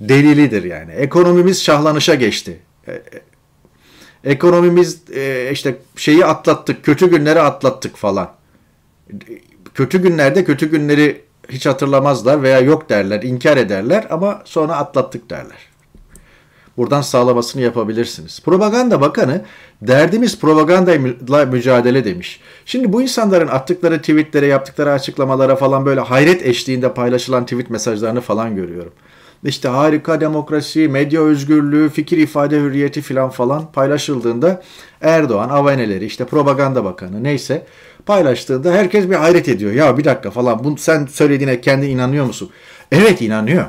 delilidir 0.00 0.64
yani. 0.64 0.92
Ekonomimiz 0.92 1.62
şahlanışa 1.62 2.14
geçti. 2.14 2.60
E, 2.86 2.92
e, 2.92 3.02
ekonomimiz 4.24 5.02
e, 5.14 5.50
işte 5.52 5.76
şeyi 5.96 6.24
atlattık, 6.24 6.84
kötü 6.84 7.10
günleri 7.10 7.40
atlattık 7.40 7.96
falan. 7.96 8.32
Kötü 9.74 10.02
günlerde 10.02 10.44
kötü 10.44 10.70
günleri 10.70 11.22
hiç 11.48 11.66
hatırlamazlar 11.66 12.42
veya 12.42 12.60
yok 12.60 12.88
derler, 12.88 13.22
inkar 13.22 13.56
ederler 13.56 14.06
ama 14.10 14.42
sonra 14.44 14.76
atlattık 14.76 15.30
derler. 15.30 15.69
Buradan 16.80 17.00
sağlamasını 17.00 17.62
yapabilirsiniz. 17.62 18.40
Propaganda 18.44 19.00
Bakanı 19.00 19.44
derdimiz 19.82 20.40
propagandayla 20.40 21.46
mücadele 21.46 22.04
demiş. 22.04 22.40
Şimdi 22.66 22.92
bu 22.92 23.02
insanların 23.02 23.48
attıkları 23.48 23.98
tweetlere, 24.00 24.46
yaptıkları 24.46 24.92
açıklamalara 24.92 25.56
falan 25.56 25.86
böyle 25.86 26.00
hayret 26.00 26.46
eşliğinde 26.46 26.94
paylaşılan 26.94 27.44
tweet 27.44 27.70
mesajlarını 27.70 28.20
falan 28.20 28.56
görüyorum 28.56 28.92
işte 29.44 29.68
harika 29.68 30.20
demokrasi, 30.20 30.88
medya 30.88 31.22
özgürlüğü, 31.22 31.88
fikir 31.88 32.18
ifade 32.18 32.60
hürriyeti 32.60 33.02
filan 33.02 33.30
falan 33.30 33.72
paylaşıldığında 33.72 34.62
Erdoğan, 35.00 35.48
avaneleri, 35.48 36.04
işte 36.04 36.24
propaganda 36.24 36.84
bakanı 36.84 37.24
neyse 37.24 37.66
paylaştığında 38.06 38.72
herkes 38.72 39.10
bir 39.10 39.14
hayret 39.14 39.48
ediyor. 39.48 39.72
Ya 39.72 39.98
bir 39.98 40.04
dakika 40.04 40.30
falan 40.30 40.64
bunu 40.64 40.78
sen 40.78 41.06
söylediğine 41.06 41.60
kendi 41.60 41.86
inanıyor 41.86 42.24
musun? 42.24 42.50
Evet 42.92 43.22
inanıyor. 43.22 43.64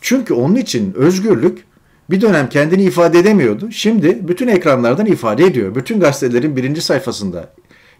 Çünkü 0.00 0.34
onun 0.34 0.56
için 0.56 0.94
özgürlük 0.94 1.71
Bir 2.10 2.20
dönem 2.20 2.48
kendini 2.48 2.82
ifade 2.82 3.18
edemiyordu. 3.18 3.70
Şimdi 3.70 4.28
bütün 4.28 4.48
ekranlardan 4.48 5.06
ifade 5.06 5.44
ediyor. 5.44 5.74
Bütün 5.74 6.00
gazetelerin 6.00 6.56
birinci 6.56 6.80
sayfasında 6.80 7.52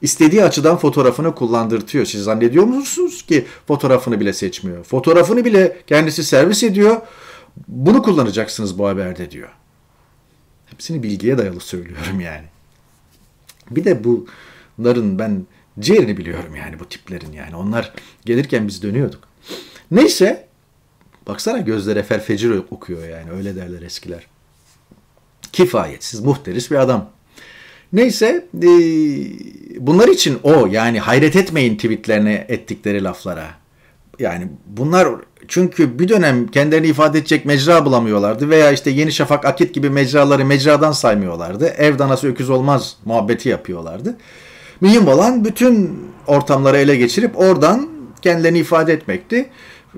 istediği 0.03 0.45
açıdan 0.45 0.77
fotoğrafını 0.77 1.35
kullandırtıyor. 1.35 2.05
Siz 2.05 2.23
zannediyor 2.23 2.65
musunuz 2.65 3.27
ki 3.27 3.47
fotoğrafını 3.67 4.21
bile 4.21 4.33
seçmiyor? 4.33 4.85
Fotoğrafını 4.85 5.45
bile 5.45 5.77
kendisi 5.87 6.25
servis 6.25 6.63
ediyor. 6.63 6.97
Bunu 7.69 8.03
kullanacaksınız 8.03 8.79
bu 8.79 8.89
haberde 8.89 9.31
diyor. 9.31 9.49
Hepsini 10.67 11.03
bilgiye 11.03 11.39
dayalı 11.39 11.61
söylüyorum 11.61 12.21
yani. 12.21 12.45
Bir 13.71 13.85
de 13.85 14.01
bunların 14.05 15.19
ben 15.19 15.47
ciğerini 15.81 16.17
biliyorum 16.17 16.57
yani 16.57 16.81
bu 16.81 16.89
tiplerin 16.89 17.33
yani. 17.33 17.57
Onlar 17.57 17.93
gelirken 18.25 18.69
biz 18.69 18.83
dönüyorduk. 18.83 19.29
Neyse 19.91 20.49
baksana 21.27 21.59
gözler 21.59 21.97
efer 21.97 22.21
fecir 22.21 22.63
okuyor 22.71 23.09
yani 23.09 23.31
öyle 23.31 23.57
derler 23.57 23.83
eskiler. 23.83 24.27
Kifayetsiz, 25.53 26.21
muhteris 26.21 26.71
bir 26.71 26.77
adam. 26.77 27.11
Neyse 27.93 28.47
e, 28.63 28.69
bunlar 29.87 30.09
için 30.09 30.39
o 30.43 30.67
yani 30.67 31.01
hayret 31.01 31.37
etmeyin 31.37 31.77
tweetlerine 31.77 32.47
ettikleri 32.49 33.05
laflara. 33.05 33.47
Yani 34.19 34.49
bunlar 34.67 35.09
çünkü 35.49 35.99
bir 35.99 36.09
dönem 36.09 36.47
kendilerini 36.47 36.87
ifade 36.87 37.19
edecek 37.19 37.45
mecra 37.45 37.85
bulamıyorlardı 37.85 38.51
veya 38.51 38.73
işte 38.73 38.91
Yeni 38.91 39.13
Şafak, 39.13 39.45
Akit 39.45 39.75
gibi 39.75 39.91
mecraları 39.91 40.45
mecradan 40.45 40.93
saymıyorlardı. 40.93 41.67
Ev 41.67 41.99
danası 41.99 42.29
öküz 42.29 42.51
olmaz 42.51 42.97
muhabbeti 43.05 43.49
yapıyorlardı. 43.49 44.17
Mühim 44.81 45.09
olan 45.09 45.45
bütün 45.45 46.01
ortamları 46.27 46.77
ele 46.77 46.97
geçirip 46.97 47.39
oradan 47.39 47.89
kendilerini 48.23 48.59
ifade 48.59 48.93
etmekti. 48.93 49.51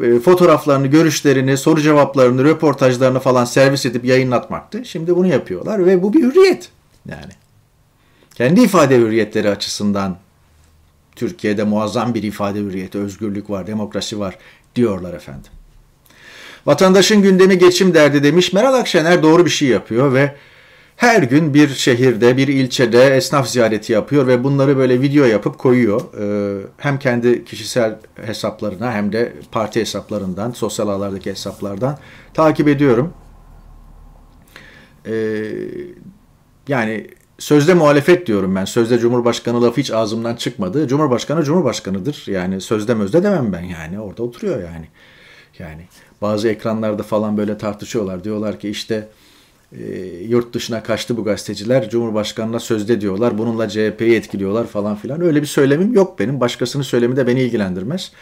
E, 0.02 0.18
fotoğraflarını, 0.18 0.86
görüşlerini, 0.86 1.56
soru 1.56 1.80
cevaplarını, 1.80 2.44
röportajlarını 2.44 3.20
falan 3.20 3.44
servis 3.44 3.86
edip 3.86 4.04
yayınlatmaktı. 4.04 4.84
Şimdi 4.84 5.16
bunu 5.16 5.26
yapıyorlar 5.26 5.86
ve 5.86 6.02
bu 6.02 6.12
bir 6.12 6.22
hürriyet. 6.22 6.68
Yani 7.08 7.32
kendi 8.34 8.60
ifade 8.60 8.98
hürriyetleri 8.98 9.50
açısından 9.50 10.16
Türkiye'de 11.16 11.64
muazzam 11.64 12.14
bir 12.14 12.22
ifade 12.22 12.58
hürriyeti, 12.58 12.98
özgürlük 12.98 13.50
var, 13.50 13.66
demokrasi 13.66 14.18
var 14.20 14.38
diyorlar 14.76 15.14
efendim. 15.14 15.50
Vatandaşın 16.66 17.22
gündemi 17.22 17.58
geçim 17.58 17.94
derdi 17.94 18.22
demiş. 18.22 18.52
Meral 18.52 18.74
Akşener 18.74 19.22
doğru 19.22 19.44
bir 19.44 19.50
şey 19.50 19.68
yapıyor 19.68 20.12
ve 20.12 20.34
her 20.96 21.22
gün 21.22 21.54
bir 21.54 21.68
şehirde, 21.68 22.36
bir 22.36 22.48
ilçede 22.48 23.16
esnaf 23.16 23.48
ziyareti 23.48 23.92
yapıyor 23.92 24.26
ve 24.26 24.44
bunları 24.44 24.76
böyle 24.76 25.00
video 25.00 25.24
yapıp 25.24 25.58
koyuyor. 25.58 26.00
Ee, 26.20 26.66
hem 26.76 26.98
kendi 26.98 27.44
kişisel 27.44 27.98
hesaplarına 28.26 28.92
hem 28.92 29.12
de 29.12 29.32
parti 29.52 29.80
hesaplarından, 29.80 30.50
sosyal 30.50 30.88
ağlardaki 30.88 31.30
hesaplardan 31.30 31.98
takip 32.34 32.68
ediyorum. 32.68 33.12
Ee, 35.06 35.44
yani 36.68 37.06
sözde 37.38 37.74
muhalefet 37.74 38.26
diyorum 38.26 38.54
ben. 38.54 38.64
Sözde 38.64 38.98
Cumhurbaşkanı 38.98 39.62
lafı 39.62 39.80
hiç 39.80 39.90
ağzımdan 39.90 40.36
çıkmadı. 40.36 40.88
Cumhurbaşkanı 40.88 41.42
Cumhurbaşkanıdır. 41.44 42.24
Yani 42.26 42.60
sözde 42.60 42.94
mözde 42.94 43.22
demem 43.22 43.52
ben 43.52 43.62
yani. 43.62 44.00
Orada 44.00 44.22
oturuyor 44.22 44.62
yani. 44.62 44.88
Yani 45.58 45.86
bazı 46.22 46.48
ekranlarda 46.48 47.02
falan 47.02 47.36
böyle 47.36 47.58
tartışıyorlar. 47.58 48.24
Diyorlar 48.24 48.60
ki 48.60 48.68
işte 48.68 49.08
yurt 50.28 50.54
dışına 50.54 50.82
kaçtı 50.82 51.16
bu 51.16 51.24
gazeteciler. 51.24 51.90
Cumhurbaşkanına 51.90 52.60
sözde 52.60 53.00
diyorlar. 53.00 53.38
Bununla 53.38 53.68
CHP'yi 53.68 54.14
etkiliyorlar 54.14 54.66
falan 54.66 54.96
filan. 54.96 55.20
Öyle 55.20 55.42
bir 55.42 55.46
söylemim 55.46 55.94
yok 55.94 56.18
benim. 56.18 56.40
Başkasının 56.40 56.82
söylemi 56.82 57.16
de 57.16 57.26
beni 57.26 57.40
ilgilendirmez. 57.40 58.12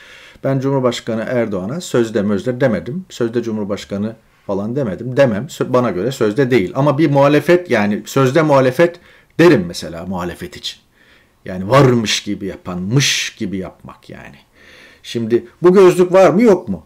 Ben 0.44 0.60
Cumhurbaşkanı 0.60 1.22
Erdoğan'a 1.22 1.80
sözde 1.80 2.22
mözde 2.22 2.60
demedim. 2.60 3.04
Sözde 3.08 3.42
Cumhurbaşkanı 3.42 4.16
falan 4.46 4.76
demedim. 4.76 5.16
Demem. 5.16 5.46
Bana 5.60 5.90
göre 5.90 6.12
sözde 6.12 6.50
değil. 6.50 6.72
Ama 6.74 6.98
bir 6.98 7.10
muhalefet 7.10 7.70
yani 7.70 8.02
sözde 8.06 8.42
muhalefet 8.42 9.00
derim 9.38 9.64
mesela 9.66 10.06
muhalefet 10.06 10.56
için. 10.56 10.78
Yani 11.44 11.68
varmış 11.68 12.22
gibi 12.22 12.46
yapanmış 12.46 13.34
gibi 13.38 13.56
yapmak 13.58 14.10
yani. 14.10 14.36
Şimdi 15.02 15.46
bu 15.62 15.72
gözlük 15.72 16.12
var 16.12 16.30
mı 16.30 16.42
yok 16.42 16.68
mu? 16.68 16.84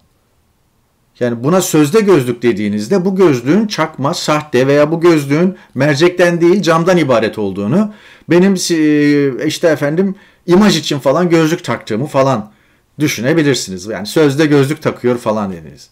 Yani 1.20 1.44
buna 1.44 1.60
sözde 1.60 2.00
gözlük 2.00 2.42
dediğinizde 2.42 3.04
bu 3.04 3.16
gözlüğün 3.16 3.66
çakma, 3.66 4.14
sahte 4.14 4.66
veya 4.66 4.90
bu 4.90 5.00
gözlüğün 5.00 5.56
mercekten 5.74 6.40
değil 6.40 6.62
camdan 6.62 6.96
ibaret 6.96 7.38
olduğunu, 7.38 7.92
benim 8.30 8.54
e, 8.54 9.46
işte 9.46 9.68
efendim 9.68 10.14
imaj 10.46 10.76
için 10.76 10.98
falan 10.98 11.30
gözlük 11.30 11.64
taktığımı 11.64 12.06
falan 12.06 12.52
düşünebilirsiniz. 12.98 13.86
Yani 13.86 14.06
sözde 14.06 14.46
gözlük 14.46 14.82
takıyor 14.82 15.18
falan 15.18 15.52
dediniz. 15.52 15.90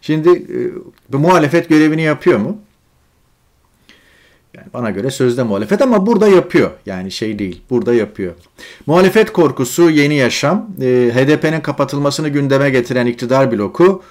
Şimdi 0.00 0.28
e, 0.28 0.58
bu 1.12 1.18
muhalefet 1.18 1.68
görevini 1.68 2.02
yapıyor 2.02 2.38
mu? 2.38 2.58
Yani 4.54 4.66
bana 4.74 4.90
göre 4.90 5.10
sözde 5.10 5.42
muhalefet 5.42 5.82
ama 5.82 6.06
burada 6.06 6.28
yapıyor. 6.28 6.70
Yani 6.86 7.10
şey 7.10 7.38
değil, 7.38 7.62
burada 7.70 7.94
yapıyor. 7.94 8.32
Muhalefet 8.86 9.32
korkusu, 9.32 9.90
yeni 9.90 10.14
yaşam, 10.14 10.70
e, 10.80 10.86
HDP'nin 11.14 11.60
kapatılmasını 11.60 12.28
gündeme 12.28 12.70
getiren 12.70 13.06
iktidar 13.06 13.52
bloku, 13.52 14.02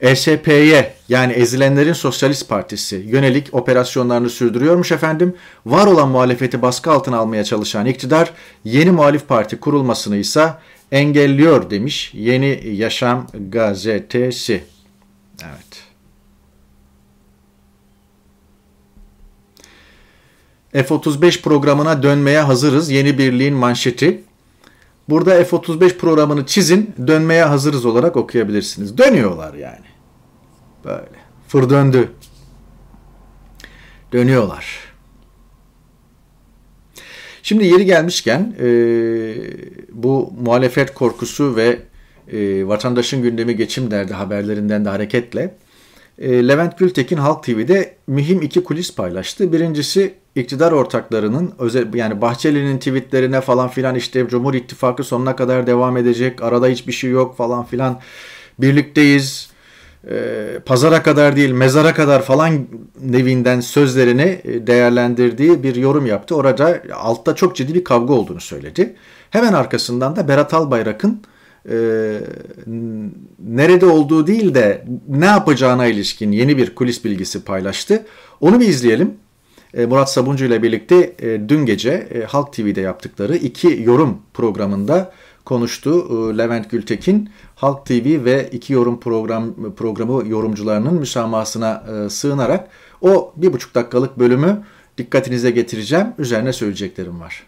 ESP'ye 0.00 0.94
yani 1.08 1.32
Ezilenlerin 1.32 1.92
Sosyalist 1.92 2.48
Partisi 2.48 2.96
yönelik 2.96 3.48
operasyonlarını 3.52 4.30
sürdürüyormuş 4.30 4.92
efendim. 4.92 5.36
Var 5.66 5.86
olan 5.86 6.08
muhalefeti 6.08 6.62
baskı 6.62 6.90
altına 6.90 7.16
almaya 7.16 7.44
çalışan 7.44 7.86
iktidar 7.86 8.30
yeni 8.64 8.90
muhalif 8.90 9.28
parti 9.28 9.60
kurulmasını 9.60 10.16
ise 10.16 10.52
engelliyor 10.92 11.70
demiş 11.70 12.10
Yeni 12.14 12.60
Yaşam 12.72 13.26
gazetesi. 13.50 14.64
Evet. 15.42 15.92
F-35 20.72 21.42
programına 21.42 22.02
dönmeye 22.02 22.40
hazırız. 22.40 22.90
Yeni 22.90 23.18
birliğin 23.18 23.54
manşeti. 23.54 24.22
Burada 25.08 25.44
F-35 25.44 25.96
programını 25.96 26.46
çizin, 26.46 26.94
dönmeye 27.06 27.44
hazırız 27.44 27.84
olarak 27.86 28.16
okuyabilirsiniz. 28.16 28.98
Dönüyorlar 28.98 29.54
yani. 29.54 29.81
Böyle. 30.84 31.08
Fır 31.48 31.70
döndü. 31.70 32.10
Dönüyorlar. 34.12 34.78
Şimdi 37.42 37.66
yeri 37.66 37.84
gelmişken 37.84 38.54
e, 38.60 38.66
bu 39.92 40.32
muhalefet 40.40 40.94
korkusu 40.94 41.56
ve 41.56 41.78
e, 42.32 42.68
vatandaşın 42.68 43.22
gündemi 43.22 43.56
geçim 43.56 43.90
derdi 43.90 44.12
haberlerinden 44.12 44.84
de 44.84 44.88
hareketle 44.88 45.54
e, 46.18 46.48
Levent 46.48 46.78
Gültekin 46.78 47.16
Halk 47.16 47.42
TV'de 47.44 47.96
mühim 48.06 48.42
iki 48.42 48.64
kulis 48.64 48.94
paylaştı. 48.94 49.52
Birincisi 49.52 50.14
iktidar 50.34 50.72
ortaklarının 50.72 51.52
özel 51.58 51.94
yani 51.94 52.20
Bahçeli'nin 52.20 52.78
tweetlerine 52.78 53.40
falan 53.40 53.68
filan 53.68 53.94
işte 53.94 54.28
Cumhur 54.28 54.54
İttifakı 54.54 55.04
sonuna 55.04 55.36
kadar 55.36 55.66
devam 55.66 55.96
edecek. 55.96 56.42
Arada 56.42 56.66
hiçbir 56.66 56.92
şey 56.92 57.10
yok 57.10 57.36
falan 57.36 57.64
filan. 57.64 58.00
Birlikteyiz. 58.58 59.51
E, 60.10 60.58
pazara 60.66 61.02
kadar 61.02 61.36
değil 61.36 61.50
mezara 61.50 61.94
kadar 61.94 62.22
falan 62.22 62.66
nevinden 63.00 63.60
sözlerini 63.60 64.40
e, 64.44 64.66
değerlendirdiği 64.66 65.62
bir 65.62 65.76
yorum 65.76 66.06
yaptı. 66.06 66.36
Orada 66.36 66.82
altta 66.94 67.34
çok 67.34 67.56
ciddi 67.56 67.74
bir 67.74 67.84
kavga 67.84 68.14
olduğunu 68.14 68.40
söyledi. 68.40 68.96
Hemen 69.30 69.52
arkasından 69.52 70.16
da 70.16 70.28
Berat 70.28 70.54
Albayrak'ın 70.54 71.22
e, 71.70 71.74
nerede 73.38 73.86
olduğu 73.86 74.26
değil 74.26 74.54
de 74.54 74.84
ne 75.08 75.26
yapacağına 75.26 75.86
ilişkin 75.86 76.32
yeni 76.32 76.56
bir 76.56 76.74
kulis 76.74 77.04
bilgisi 77.04 77.44
paylaştı. 77.44 78.06
Onu 78.40 78.60
bir 78.60 78.68
izleyelim. 78.68 79.14
E, 79.74 79.86
Murat 79.86 80.12
Sabuncu 80.12 80.44
ile 80.44 80.62
birlikte 80.62 81.12
e, 81.18 81.48
dün 81.48 81.66
gece 81.66 81.90
e, 81.90 82.24
Halk 82.24 82.52
TV'de 82.52 82.80
yaptıkları 82.80 83.36
iki 83.36 83.82
yorum 83.82 84.18
programında 84.34 85.12
konuştu. 85.52 85.90
E, 85.90 86.38
Levent 86.38 86.70
Gültekin 86.70 87.30
Halk 87.54 87.86
TV 87.86 88.24
ve 88.24 88.48
iki 88.52 88.72
yorum 88.72 89.00
program 89.00 89.74
programı 89.76 90.28
yorumcularının 90.28 90.94
müsamahasına 90.94 91.84
e, 91.92 92.08
sığınarak 92.08 92.68
o 93.02 93.32
bir 93.36 93.52
buçuk 93.52 93.74
dakikalık 93.74 94.18
bölümü 94.18 94.62
dikkatinize 94.98 95.50
getireceğim. 95.50 96.06
Üzerine 96.18 96.52
söyleyeceklerim 96.52 97.20
var. 97.20 97.46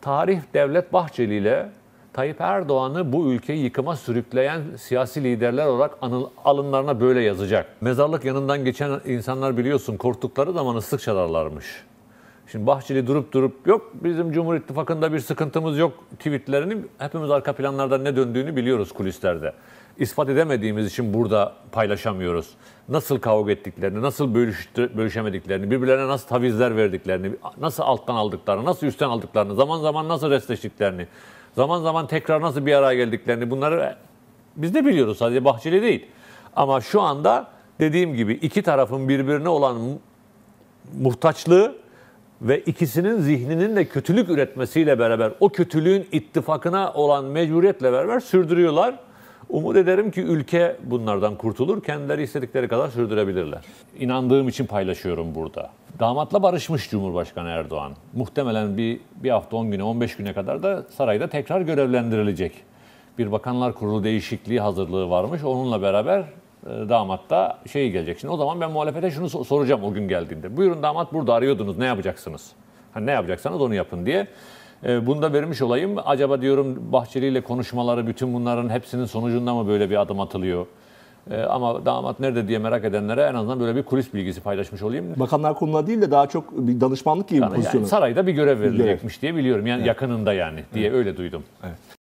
Tarih 0.00 0.40
Devlet 0.54 0.92
Bahçeli 0.92 1.34
ile 1.34 1.68
Tayyip 2.12 2.40
Erdoğan'ı 2.40 3.12
bu 3.12 3.32
ülkeyi 3.32 3.64
yıkıma 3.64 3.96
sürükleyen 3.96 4.62
siyasi 4.76 5.24
liderler 5.24 5.66
olarak 5.66 5.98
anıl, 6.02 6.26
alınlarına 6.44 7.00
böyle 7.00 7.20
yazacak. 7.20 7.66
Mezarlık 7.80 8.24
yanından 8.24 8.64
geçen 8.64 9.00
insanlar 9.06 9.56
biliyorsun 9.56 9.96
korktukları 9.96 10.52
zaman 10.52 10.76
ıslık 10.76 11.00
çalarlarmış. 11.00 11.66
Şimdi 12.52 12.66
Bahçeli 12.66 13.06
durup 13.06 13.32
durup 13.32 13.66
yok 13.66 13.90
bizim 13.94 14.32
Cumhur 14.32 14.54
İttifakı'nda 14.54 15.12
bir 15.12 15.18
sıkıntımız 15.18 15.78
yok 15.78 15.92
tweetlerini 16.18 16.76
hepimiz 16.98 17.30
arka 17.30 17.52
planlarda 17.52 17.98
ne 17.98 18.16
döndüğünü 18.16 18.56
biliyoruz 18.56 18.92
kulislerde. 18.92 19.52
İspat 19.98 20.28
edemediğimiz 20.28 20.86
için 20.86 21.14
burada 21.14 21.54
paylaşamıyoruz. 21.72 22.50
Nasıl 22.88 23.18
kavga 23.18 23.52
ettiklerini, 23.52 24.02
nasıl 24.02 24.34
bölüştü, 24.34 24.96
bölüşemediklerini, 24.96 25.70
birbirlerine 25.70 26.08
nasıl 26.08 26.28
tavizler 26.28 26.76
verdiklerini, 26.76 27.30
nasıl 27.60 27.82
alttan 27.82 28.14
aldıklarını, 28.14 28.64
nasıl 28.64 28.86
üstten 28.86 29.08
aldıklarını, 29.08 29.54
zaman 29.54 29.80
zaman 29.80 30.08
nasıl 30.08 30.30
restleştiklerini, 30.30 31.06
zaman 31.56 31.82
zaman 31.82 32.06
tekrar 32.06 32.40
nasıl 32.40 32.66
bir 32.66 32.74
araya 32.74 33.04
geldiklerini 33.04 33.50
bunları 33.50 33.96
biz 34.56 34.74
de 34.74 34.84
biliyoruz 34.84 35.18
sadece 35.18 35.44
Bahçeli 35.44 35.82
değil. 35.82 36.06
Ama 36.56 36.80
şu 36.80 37.00
anda 37.00 37.46
dediğim 37.80 38.14
gibi 38.14 38.32
iki 38.32 38.62
tarafın 38.62 39.08
birbirine 39.08 39.48
olan 39.48 39.98
muhtaçlığı 41.00 41.87
ve 42.42 42.60
ikisinin 42.60 43.20
zihninin 43.20 43.76
de 43.76 43.84
kötülük 43.84 44.28
üretmesiyle 44.28 44.98
beraber 44.98 45.32
o 45.40 45.48
kötülüğün 45.48 46.06
ittifakına 46.12 46.92
olan 46.92 47.24
mecburiyetle 47.24 47.92
beraber 47.92 48.20
sürdürüyorlar. 48.20 48.94
Umut 49.48 49.76
ederim 49.76 50.10
ki 50.10 50.20
ülke 50.20 50.76
bunlardan 50.84 51.36
kurtulur, 51.36 51.82
kendileri 51.82 52.22
istedikleri 52.22 52.68
kadar 52.68 52.88
sürdürebilirler. 52.88 53.64
İnandığım 53.98 54.48
için 54.48 54.66
paylaşıyorum 54.66 55.34
burada. 55.34 55.70
Damatla 56.00 56.42
barışmış 56.42 56.90
Cumhurbaşkanı 56.90 57.48
Erdoğan. 57.48 57.92
Muhtemelen 58.14 58.76
bir, 58.76 59.00
bir 59.16 59.30
hafta 59.30 59.56
10 59.56 59.70
güne, 59.70 59.82
15 59.82 60.16
güne 60.16 60.32
kadar 60.32 60.62
da 60.62 60.84
sarayda 60.96 61.28
tekrar 61.28 61.60
görevlendirilecek. 61.60 62.52
Bir 63.18 63.32
bakanlar 63.32 63.72
kurulu 63.74 64.04
değişikliği 64.04 64.60
hazırlığı 64.60 65.10
varmış. 65.10 65.44
Onunla 65.44 65.82
beraber 65.82 66.24
damat 66.66 67.30
da 67.30 67.58
şey 67.72 67.90
gelecek. 67.90 68.18
Şimdi 68.18 68.34
o 68.34 68.36
zaman 68.36 68.60
ben 68.60 68.70
muhalefete 68.70 69.10
şunu 69.10 69.44
soracağım 69.44 69.84
o 69.84 69.92
gün 69.92 70.08
geldiğinde. 70.08 70.56
Buyurun 70.56 70.82
damat 70.82 71.12
burada 71.12 71.34
arıyordunuz 71.34 71.78
ne 71.78 71.84
yapacaksınız? 71.84 72.52
Hani 72.94 73.06
ne 73.06 73.10
yapacaksanız 73.10 73.60
onu 73.60 73.74
yapın 73.74 74.06
diye. 74.06 74.26
E, 74.84 75.06
bunu 75.06 75.22
da 75.22 75.32
vermiş 75.32 75.62
olayım. 75.62 75.96
Acaba 76.04 76.42
diyorum 76.42 76.92
Bahçeli 76.92 77.26
ile 77.26 77.40
konuşmaları 77.40 78.06
bütün 78.06 78.34
bunların 78.34 78.68
hepsinin 78.68 79.04
sonucunda 79.04 79.54
mı 79.54 79.68
böyle 79.68 79.90
bir 79.90 80.00
adım 80.00 80.20
atılıyor? 80.20 80.66
E, 81.30 81.42
ama 81.42 81.86
damat 81.86 82.20
nerede 82.20 82.48
diye 82.48 82.58
merak 82.58 82.84
edenlere 82.84 83.22
en 83.22 83.34
azından 83.34 83.60
böyle 83.60 83.76
bir 83.76 83.82
kulis 83.82 84.14
bilgisi 84.14 84.40
paylaşmış 84.40 84.82
olayım. 84.82 85.06
Bakanlar 85.16 85.54
Kurulu'na 85.54 85.86
değil 85.86 86.00
de 86.00 86.10
daha 86.10 86.26
çok 86.26 86.58
bir 86.58 86.80
danışmanlık 86.80 87.28
gibi 87.28 87.40
yani, 87.40 87.50
bir 87.50 87.56
pozisyonu. 87.56 87.82
Yani 87.82 87.88
sarayda 87.88 88.26
bir 88.26 88.32
görev 88.32 88.60
verilecekmiş 88.60 89.22
diye 89.22 89.36
biliyorum. 89.36 89.66
Yani 89.66 89.78
evet. 89.78 89.88
yakınında 89.88 90.32
yani 90.32 90.60
diye 90.74 90.86
evet. 90.86 90.96
öyle 90.96 91.16
duydum. 91.16 91.42
Evet. 91.64 91.97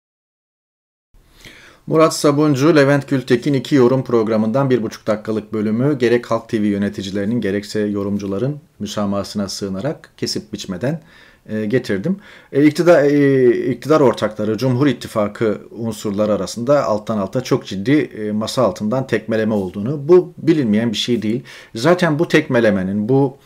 Murat 1.87 2.13
Sabuncu, 2.13 2.75
Levent 2.75 3.07
Gültekin 3.07 3.53
iki 3.53 3.75
yorum 3.75 4.03
programından 4.03 4.69
bir 4.69 4.83
buçuk 4.83 5.07
dakikalık 5.07 5.53
bölümü 5.53 5.97
gerek 5.97 6.31
Halk 6.31 6.49
TV 6.49 6.55
yöneticilerinin 6.55 7.41
gerekse 7.41 7.79
yorumcuların 7.79 8.59
müsamahasına 8.79 9.49
sığınarak 9.49 10.09
kesip 10.17 10.53
biçmeden 10.53 11.01
e, 11.49 11.65
getirdim. 11.65 12.19
E, 12.51 12.65
iktidar, 12.65 13.03
e, 13.03 13.71
iktidar 13.71 13.99
ortakları, 13.99 14.57
Cumhur 14.57 14.87
İttifakı 14.87 15.61
unsurları 15.71 16.33
arasında 16.33 16.83
alttan 16.83 17.17
alta 17.17 17.41
çok 17.41 17.65
ciddi 17.65 18.31
masa 18.33 18.63
altından 18.63 19.07
tekmeleme 19.07 19.53
olduğunu, 19.53 20.07
bu 20.07 20.33
bilinmeyen 20.37 20.91
bir 20.91 20.97
şey 20.97 21.21
değil. 21.21 21.43
Zaten 21.75 22.19
bu 22.19 22.27
tekmelemenin, 22.27 23.09
bu 23.09 23.37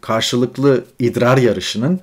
karşılıklı 0.00 0.84
idrar 0.98 1.38
yarışının 1.38 2.00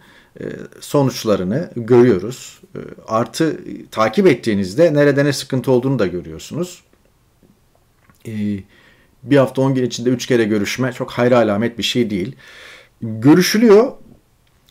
sonuçlarını 0.80 1.71
görüyoruz. 1.76 2.62
E, 2.76 2.80
artı 3.08 3.60
takip 3.91 4.28
ettiğinizde 4.28 4.93
nerede 4.93 5.26
ne 5.26 5.34
sıkıntı 5.34 5.71
olduğunu 5.71 6.00
da 6.00 6.08
görüyorsunuz. 6.08 6.84
E, 8.28 8.34
bir 9.23 9.38
hafta 9.38 9.62
10 9.62 9.76
gün 9.76 9.86
içinde 9.86 10.10
3 10.10 10.26
kere 10.26 10.43
görüşme 10.43 10.91
çok 10.91 11.12
hayra 11.12 11.38
alamet 11.38 11.78
bir 11.78 11.84
şey 11.84 12.10
değil. 12.10 12.36
Görüşülüyor. 13.02 13.91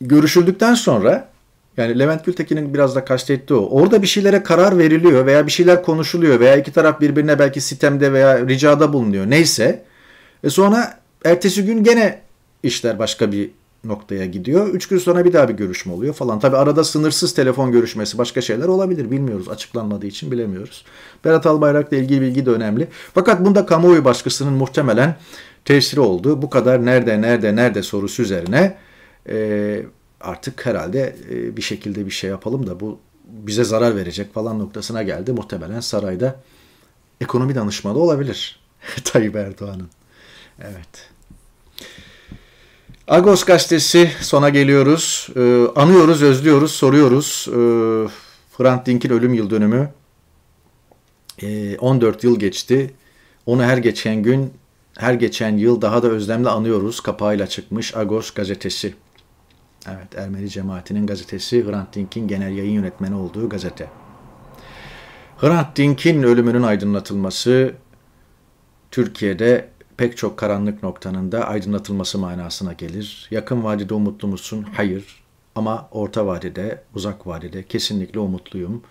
Görüşüldükten 0.01 0.73
sonra 0.73 1.31
yani 1.77 1.99
Levent 1.99 2.25
Gültekin'in 2.25 2.73
biraz 2.73 2.95
da 2.95 3.05
kastettiği 3.05 3.59
o. 3.59 3.63
Orada 3.63 4.01
bir 4.01 4.07
şeylere 4.07 4.43
karar 4.43 4.77
veriliyor 4.77 5.25
veya 5.25 5.45
bir 5.45 5.51
şeyler 5.51 5.83
konuşuluyor 5.83 6.39
veya 6.39 6.55
iki 6.55 6.71
taraf 6.71 7.01
birbirine 7.01 7.39
belki 7.39 7.61
sitemde 7.61 8.13
veya 8.13 8.47
ricada 8.47 8.93
bulunuyor. 8.93 9.29
Neyse. 9.29 9.83
E 10.43 10.49
sonra 10.49 10.99
ertesi 11.25 11.65
gün 11.65 11.83
gene 11.83 12.21
işler 12.63 12.99
başka 12.99 13.31
bir 13.31 13.49
noktaya 13.83 14.25
gidiyor. 14.25 14.67
Üç 14.67 14.87
gün 14.87 14.97
sonra 14.97 15.25
bir 15.25 15.33
daha 15.33 15.49
bir 15.49 15.53
görüşme 15.53 15.93
oluyor 15.93 16.13
falan. 16.13 16.39
Tabi 16.39 16.57
arada 16.57 16.83
sınırsız 16.83 17.33
telefon 17.33 17.71
görüşmesi 17.71 18.17
başka 18.17 18.41
şeyler 18.41 18.67
olabilir 18.67 19.11
bilmiyoruz. 19.11 19.49
Açıklanmadığı 19.49 20.05
için 20.05 20.31
bilemiyoruz. 20.31 20.85
Berat 21.25 21.45
Albayrak'la 21.45 21.97
ilgili 21.97 22.21
bilgi 22.21 22.45
de 22.45 22.49
önemli. 22.49 22.87
Fakat 23.13 23.45
bunda 23.45 23.65
kamuoyu 23.65 24.05
baskısının 24.05 24.53
muhtemelen 24.53 25.15
tesiri 25.65 25.99
oldu. 25.99 26.41
Bu 26.41 26.49
kadar 26.49 26.85
nerede 26.85 27.21
nerede 27.21 27.55
nerede 27.55 27.83
sorusu 27.83 28.21
üzerine 28.21 28.77
e, 29.29 29.79
artık 30.21 30.65
herhalde 30.65 31.15
e, 31.31 31.57
bir 31.57 31.61
şekilde 31.61 32.05
bir 32.05 32.11
şey 32.11 32.29
yapalım 32.29 32.67
da 32.67 32.79
bu 32.79 32.99
bize 33.25 33.63
zarar 33.63 33.95
verecek 33.95 34.33
falan 34.33 34.59
noktasına 34.59 35.03
geldi. 35.03 35.33
Muhtemelen 35.33 35.79
sarayda 35.79 36.35
ekonomi 37.21 37.55
danışmanı 37.55 37.97
olabilir 37.97 38.59
Tayyip 39.03 39.35
Erdoğan'ın. 39.35 39.89
Evet. 40.61 41.09
Agos 43.07 43.43
gazetesi 43.43 44.11
sona 44.21 44.49
geliyoruz. 44.49 45.29
Ee, 45.35 45.65
anıyoruz, 45.75 46.23
özlüyoruz, 46.23 46.71
soruyoruz. 46.71 47.47
Ee, 47.49 47.53
Hrant 48.57 48.85
Dink'in 48.85 49.09
ölüm 49.09 49.33
yıl 49.33 49.49
dönümü. 49.49 49.89
Ee, 51.41 51.77
14 51.77 52.23
yıl 52.23 52.39
geçti. 52.39 52.93
Onu 53.45 53.63
her 53.63 53.77
geçen 53.77 54.23
gün, 54.23 54.53
her 54.97 55.13
geçen 55.13 55.57
yıl 55.57 55.81
daha 55.81 56.03
da 56.03 56.07
özlemle 56.07 56.49
anıyoruz. 56.49 56.99
Kapağıyla 56.99 57.47
çıkmış 57.47 57.95
Agos 57.95 58.31
gazetesi. 58.31 58.93
Evet, 59.87 60.15
Ermeni 60.15 60.49
cemaatinin 60.49 61.07
gazetesi 61.07 61.65
Hrant 61.65 61.95
Dink'in 61.95 62.27
genel 62.27 62.57
yayın 62.57 62.73
yönetmeni 62.73 63.15
olduğu 63.15 63.49
gazete. 63.49 63.87
Hrant 65.37 65.77
Dink'in 65.77 66.23
ölümünün 66.23 66.63
aydınlatılması 66.63 67.73
Türkiye'de 68.91 69.69
pek 69.97 70.17
çok 70.17 70.37
karanlık 70.37 70.83
noktanın 70.83 71.31
da 71.31 71.47
aydınlatılması 71.47 72.17
manasına 72.17 72.73
gelir. 72.73 73.27
Yakın 73.31 73.63
vadede 73.63 73.93
umutlu 73.93 74.27
musun? 74.27 74.65
Hayır. 74.73 75.23
Ama 75.55 75.89
orta 75.91 76.25
vadede, 76.27 76.83
uzak 76.95 77.27
vadede 77.27 77.63
kesinlikle 77.63 78.19
umutluyum. 78.19 78.83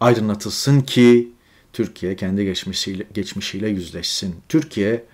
Aydınlatılsın 0.00 0.80
ki 0.80 1.32
Türkiye 1.72 2.16
kendi 2.16 2.44
geçmişiyle, 2.44 3.04
geçmişiyle 3.14 3.68
yüzleşsin. 3.68 4.36
Türkiye 4.48 5.04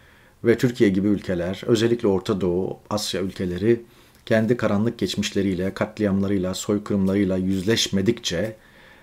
ve 0.45 0.59
Türkiye 0.59 0.91
gibi 0.91 1.09
ülkeler, 1.09 1.63
özellikle 1.67 2.09
Orta 2.09 2.41
Doğu, 2.41 2.79
Asya 2.91 3.21
ülkeleri 3.21 3.83
kendi 4.27 4.57
karanlık 4.57 4.99
geçmişleriyle, 4.99 5.75
katliamlarıyla, 5.75 6.55
soykırımlarıyla 6.55 7.37
yüzleşmedikçe 7.37 8.57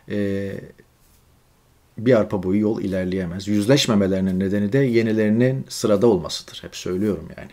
e, 0.10 0.52
bir 2.06 2.20
arpa 2.20 2.44
boyu 2.44 2.62
yol 2.62 2.82
ilerleyemez. 2.82 3.48
Yüzleşmemelerinin 3.48 4.40
nedeni 4.40 4.74
de 4.74 4.78
yenilerinin 4.78 5.66
sırada 5.70 6.08
olmasıdır. 6.08 6.60
Hep 6.62 6.76
söylüyorum 6.76 7.28
yani. 7.38 7.52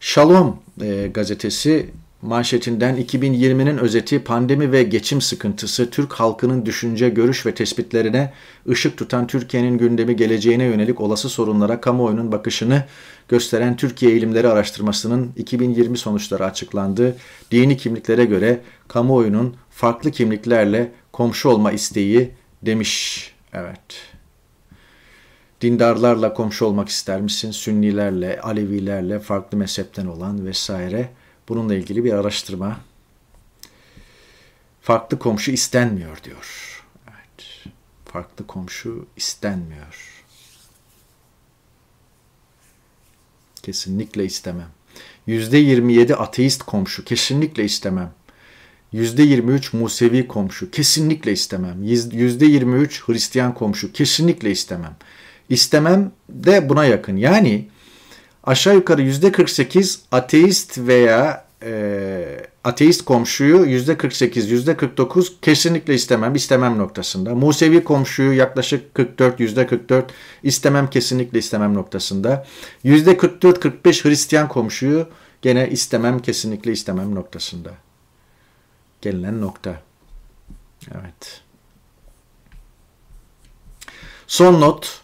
Shalom 0.00 0.56
e, 0.82 1.10
gazetesi 1.14 1.90
manşetinden 2.22 2.96
2020'nin 2.96 3.78
özeti 3.78 4.24
pandemi 4.24 4.72
ve 4.72 4.82
geçim 4.82 5.20
sıkıntısı 5.20 5.90
Türk 5.90 6.12
halkının 6.12 6.66
düşünce, 6.66 7.08
görüş 7.08 7.46
ve 7.46 7.54
tespitlerine 7.54 8.32
ışık 8.68 8.96
tutan 8.96 9.26
Türkiye'nin 9.26 9.78
gündemi 9.78 10.16
geleceğine 10.16 10.64
yönelik 10.64 11.00
olası 11.00 11.28
sorunlara 11.28 11.80
kamuoyunun 11.80 12.32
bakışını 12.32 12.84
gösteren 13.28 13.76
Türkiye 13.76 14.12
İlimleri 14.12 14.48
Araştırması'nın 14.48 15.32
2020 15.36 15.98
sonuçları 15.98 16.44
açıklandı. 16.44 17.16
Dini 17.50 17.76
kimliklere 17.76 18.24
göre 18.24 18.60
kamuoyunun 18.88 19.56
farklı 19.70 20.10
kimliklerle 20.10 20.92
komşu 21.12 21.48
olma 21.48 21.72
isteği 21.72 22.30
demiş 22.62 23.29
Evet. 23.52 24.12
Dindarlarla 25.60 26.34
komşu 26.34 26.64
olmak 26.64 26.88
ister 26.88 27.20
misin? 27.20 27.50
Sünnilerle, 27.50 28.40
Alevilerle, 28.40 29.18
farklı 29.18 29.58
mezhepten 29.58 30.06
olan 30.06 30.46
vesaire. 30.46 31.10
Bununla 31.48 31.74
ilgili 31.74 32.04
bir 32.04 32.12
araştırma. 32.12 32.80
Farklı 34.80 35.18
komşu 35.18 35.50
istenmiyor 35.50 36.22
diyor. 36.24 36.82
Evet. 37.08 37.64
Farklı 38.04 38.46
komşu 38.46 39.06
istenmiyor. 39.16 40.24
Kesinlikle 43.62 44.24
istemem. 44.24 44.68
%27 45.28 46.14
ateist 46.14 46.62
komşu. 46.62 47.04
Kesinlikle 47.04 47.64
istemem. 47.64 48.12
%23 48.94 49.76
Musevi 49.76 50.28
komşu 50.28 50.70
kesinlikle 50.70 51.32
istemem. 51.32 51.82
%23 51.82 53.06
Hristiyan 53.06 53.54
komşu 53.54 53.92
kesinlikle 53.92 54.50
istemem. 54.50 54.96
İstemem 55.48 56.12
de 56.28 56.68
buna 56.68 56.84
yakın. 56.84 57.16
Yani 57.16 57.68
aşağı 58.44 58.74
yukarı 58.74 59.02
%48 59.02 59.98
ateist 60.12 60.78
veya 60.78 61.44
e, 61.62 62.46
ateist 62.64 63.04
komşuyu 63.04 63.56
%48, 63.56 64.76
%49 64.76 65.32
kesinlikle 65.42 65.94
istemem, 65.94 66.34
istemem 66.34 66.78
noktasında. 66.78 67.34
Musevi 67.34 67.84
komşuyu 67.84 68.32
yaklaşık 68.32 68.94
44, 68.94 69.40
%44 69.40 70.02
istemem, 70.42 70.90
kesinlikle 70.90 71.38
istemem 71.38 71.74
noktasında. 71.74 72.46
%44-45 72.84 74.08
Hristiyan 74.08 74.48
komşuyu 74.48 75.06
gene 75.42 75.70
istemem, 75.70 76.18
kesinlikle 76.18 76.72
istemem 76.72 77.14
noktasında 77.14 77.70
gelinen 79.02 79.40
nokta. 79.40 79.82
Evet. 80.90 81.42
Son 84.26 84.60
not. 84.60 85.00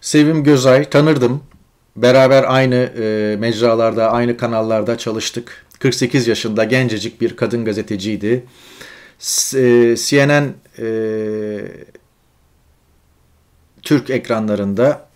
Sevim 0.00 0.44
Gözay 0.44 0.90
tanırdım. 0.90 1.42
Beraber 1.96 2.44
aynı 2.48 2.74
e, 2.74 3.36
mecralarda, 3.38 4.10
aynı 4.10 4.36
kanallarda 4.36 4.98
çalıştık. 4.98 5.66
48 5.78 6.28
yaşında 6.28 6.64
gencecik 6.64 7.20
bir 7.20 7.36
kadın 7.36 7.64
gazeteciydi. 7.64 8.44
E, 9.54 9.94
CNN 9.96 10.54
e, 10.78 10.86
Türk 13.82 14.10
ekranlarında 14.10 15.08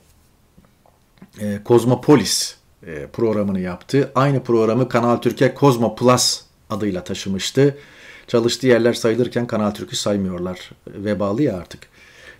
e, 1.40 1.58
Kozmopolis 1.64 2.56
e, 2.86 3.06
programını 3.06 3.60
yaptı. 3.60 4.12
Aynı 4.14 4.42
programı 4.42 4.88
Kanal 4.88 5.16
Türkiye 5.16 5.54
Kozmo 5.54 5.96
Plus 5.96 6.40
adıyla 6.70 7.04
taşımıştı. 7.04 7.78
Çalıştığı 8.28 8.66
yerler 8.66 8.92
sayılırken 8.92 9.46
Kanal 9.46 9.70
Türk'ü 9.70 9.96
saymıyorlar. 9.96 10.70
Vebalı 10.86 11.42
ya 11.42 11.56
artık. 11.56 11.80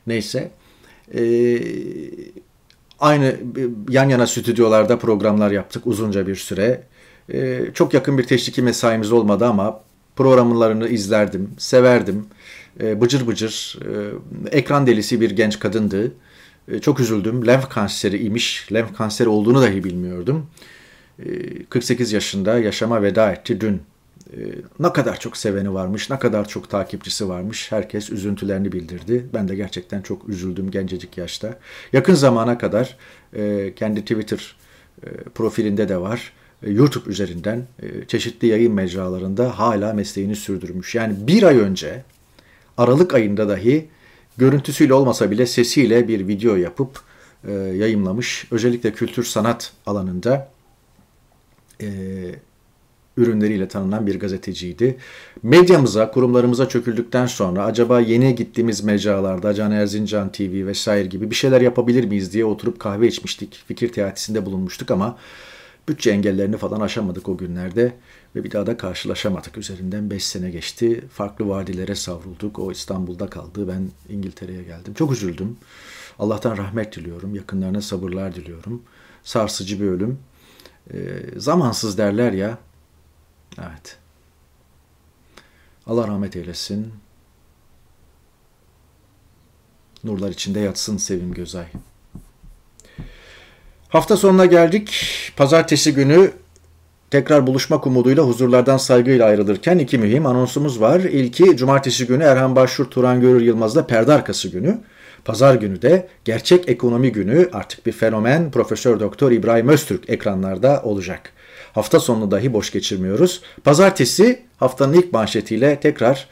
Neyse. 0.07 0.51
E, 1.14 1.22
aynı 3.01 3.37
yan 3.88 4.09
yana 4.09 4.27
stüdyolarda 4.27 4.98
programlar 4.98 5.51
yaptık 5.51 5.87
uzunca 5.87 6.27
bir 6.27 6.37
süre. 6.37 6.83
E, 7.33 7.61
çok 7.74 7.94
yakın 7.94 8.18
bir 8.18 8.24
teşviki 8.24 8.62
mesaimiz 8.62 9.12
olmadı 9.12 9.46
ama 9.46 9.81
programlarını 10.16 10.88
izlerdim, 10.88 11.51
severdim. 11.59 12.27
E, 12.81 13.01
bıcır 13.01 13.27
bıcır, 13.27 13.79
e, 14.53 14.57
ekran 14.59 14.87
delisi 14.87 15.20
bir 15.20 15.31
genç 15.31 15.59
kadındı. 15.59 16.12
E, 16.68 16.79
çok 16.79 17.01
üzüldüm. 17.01 17.46
Lenf 17.46 17.68
kanseri 17.68 18.24
imiş. 18.24 18.68
Lenf 18.72 18.96
kanseri 18.96 19.29
olduğunu 19.29 19.62
dahi 19.62 19.85
bilmiyordum. 19.85 20.46
48 21.68 22.12
yaşında 22.12 22.59
yaşama 22.59 23.03
veda 23.03 23.33
etti 23.33 23.61
dün. 23.61 23.83
Ne 24.78 24.92
kadar 24.92 25.20
çok 25.20 25.36
seveni 25.36 25.74
varmış, 25.74 26.10
ne 26.10 26.18
kadar 26.18 26.48
çok 26.48 26.70
takipçisi 26.70 27.28
varmış. 27.28 27.72
Herkes 27.72 28.10
üzüntülerini 28.10 28.72
bildirdi. 28.72 29.26
Ben 29.34 29.48
de 29.48 29.54
gerçekten 29.54 30.02
çok 30.02 30.28
üzüldüm 30.28 30.70
gencecik 30.70 31.18
yaşta. 31.18 31.58
Yakın 31.92 32.14
zamana 32.14 32.58
kadar 32.58 32.96
kendi 33.76 34.00
Twitter 34.00 34.56
profilinde 35.34 35.88
de 35.88 36.00
var. 36.00 36.32
YouTube 36.66 37.10
üzerinden 37.10 37.66
çeşitli 38.08 38.48
yayın 38.48 38.72
mecralarında 38.72 39.58
hala 39.58 39.92
mesleğini 39.92 40.36
sürdürmüş. 40.36 40.94
Yani 40.94 41.26
bir 41.26 41.42
ay 41.42 41.58
önce 41.58 42.04
Aralık 42.78 43.14
ayında 43.14 43.48
dahi 43.48 43.88
görüntüsüyle 44.36 44.94
olmasa 44.94 45.30
bile 45.30 45.46
sesiyle 45.46 46.08
bir 46.08 46.28
video 46.28 46.56
yapıp 46.56 47.00
e, 47.44 47.52
yayımlamış. 47.52 48.46
Özellikle 48.50 48.92
kültür 48.92 49.24
sanat 49.24 49.72
alanında 49.86 50.50
e, 51.80 51.88
ürünleriyle 53.18 53.68
tanınan 53.68 54.07
bir 54.07 54.20
gazeteciydi. 54.20 54.96
Medyamıza, 55.42 56.11
kurumlarımıza 56.11 56.68
çöküldükten 56.68 57.26
sonra 57.26 57.64
acaba 57.64 58.00
yeni 58.00 58.35
gittiğimiz 58.35 58.85
mecralarda 58.85 59.54
Can 59.54 59.70
Erzincan 59.70 60.33
TV 60.33 60.66
vesaire 60.66 61.07
gibi 61.07 61.31
bir 61.31 61.35
şeyler 61.35 61.61
yapabilir 61.61 62.04
miyiz 62.04 62.33
diye 62.33 62.44
oturup 62.44 62.81
kahve 62.81 63.09
içmiştik. 63.09 63.64
Fikir 63.66 63.92
teatisinde 63.92 64.46
bulunmuştuk 64.46 64.90
ama 64.90 65.18
bütçe 65.88 66.11
engellerini 66.11 66.57
falan 66.57 66.81
aşamadık 66.81 67.28
o 67.28 67.37
günlerde 67.37 67.92
ve 68.37 68.44
bir 68.44 68.50
daha 68.50 68.66
da 68.66 68.76
karşılaşamadık. 68.76 69.59
Üzerinden 69.59 70.11
5 70.11 70.24
sene 70.24 70.50
geçti. 70.50 71.04
Farklı 71.12 71.48
vadilere 71.48 71.94
savrulduk. 71.94 72.59
O 72.59 72.72
İstanbul'da 72.72 73.26
kaldı. 73.31 73.68
Ben 73.68 73.88
İngiltere'ye 74.14 74.62
geldim. 74.62 74.94
Çok 74.94 75.12
üzüldüm. 75.12 75.57
Allah'tan 76.18 76.57
rahmet 76.57 76.96
diliyorum. 76.96 77.35
Yakınlarına 77.35 77.81
sabırlar 77.81 78.35
diliyorum. 78.35 78.83
Sarsıcı 79.24 79.81
bir 79.81 79.87
ölüm. 79.87 80.18
E, 80.92 80.98
zamansız 81.37 81.98
derler 81.98 82.33
ya. 82.33 82.59
Evet. 83.58 83.98
Allah 85.87 86.08
rahmet 86.08 86.37
eylesin. 86.37 86.92
Nurlar 90.04 90.28
içinde 90.30 90.61
yatsın 90.61 90.96
Sevim 90.96 91.34
Gözay. 91.34 91.66
Hafta 93.88 94.16
sonuna 94.16 94.46
geldik. 94.46 95.06
Pazartesi 95.37 95.94
günü 95.94 96.32
tekrar 97.11 97.46
buluşmak 97.46 97.87
umuduyla 97.87 98.24
huzurlardan 98.24 98.76
saygıyla 98.76 99.26
ayrılırken 99.26 99.78
iki 99.78 99.98
mühim 99.98 100.26
anonsumuz 100.26 100.80
var. 100.80 101.00
İlki 101.00 101.56
cumartesi 101.56 102.06
günü 102.06 102.22
Erhan 102.22 102.56
Başvur 102.56 102.84
Turan 102.84 103.20
Görür 103.20 103.40
Yılmaz'la 103.40 103.87
perde 103.87 104.12
arkası 104.12 104.48
günü. 104.48 104.78
Pazar 105.24 105.54
günü 105.54 105.82
de 105.82 106.08
gerçek 106.24 106.68
ekonomi 106.68 107.12
günü 107.12 107.50
artık 107.52 107.87
bir 107.87 107.92
fenomen 107.92 108.50
Profesör 108.50 109.00
Doktor 109.00 109.30
İbrahim 109.30 109.68
Öztürk 109.68 110.11
ekranlarda 110.11 110.82
olacak. 110.82 111.32
Hafta 111.72 112.00
sonunu 112.00 112.31
dahi 112.31 112.52
boş 112.52 112.72
geçirmiyoruz. 112.72 113.42
Pazartesi 113.64 114.42
haftanın 114.57 114.92
ilk 114.92 115.12
manşetiyle 115.12 115.81
tekrar 115.81 116.28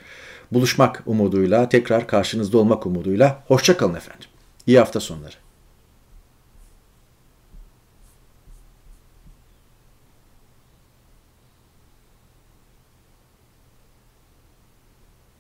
buluşmak 0.53 1.03
umuduyla, 1.07 1.69
tekrar 1.69 2.07
karşınızda 2.07 2.59
olmak 2.59 2.87
umuduyla. 2.87 3.43
Hoşçakalın 3.49 3.95
efendim. 3.95 4.29
İyi 4.67 4.79
hafta 4.79 5.01
sonları. 5.01 5.46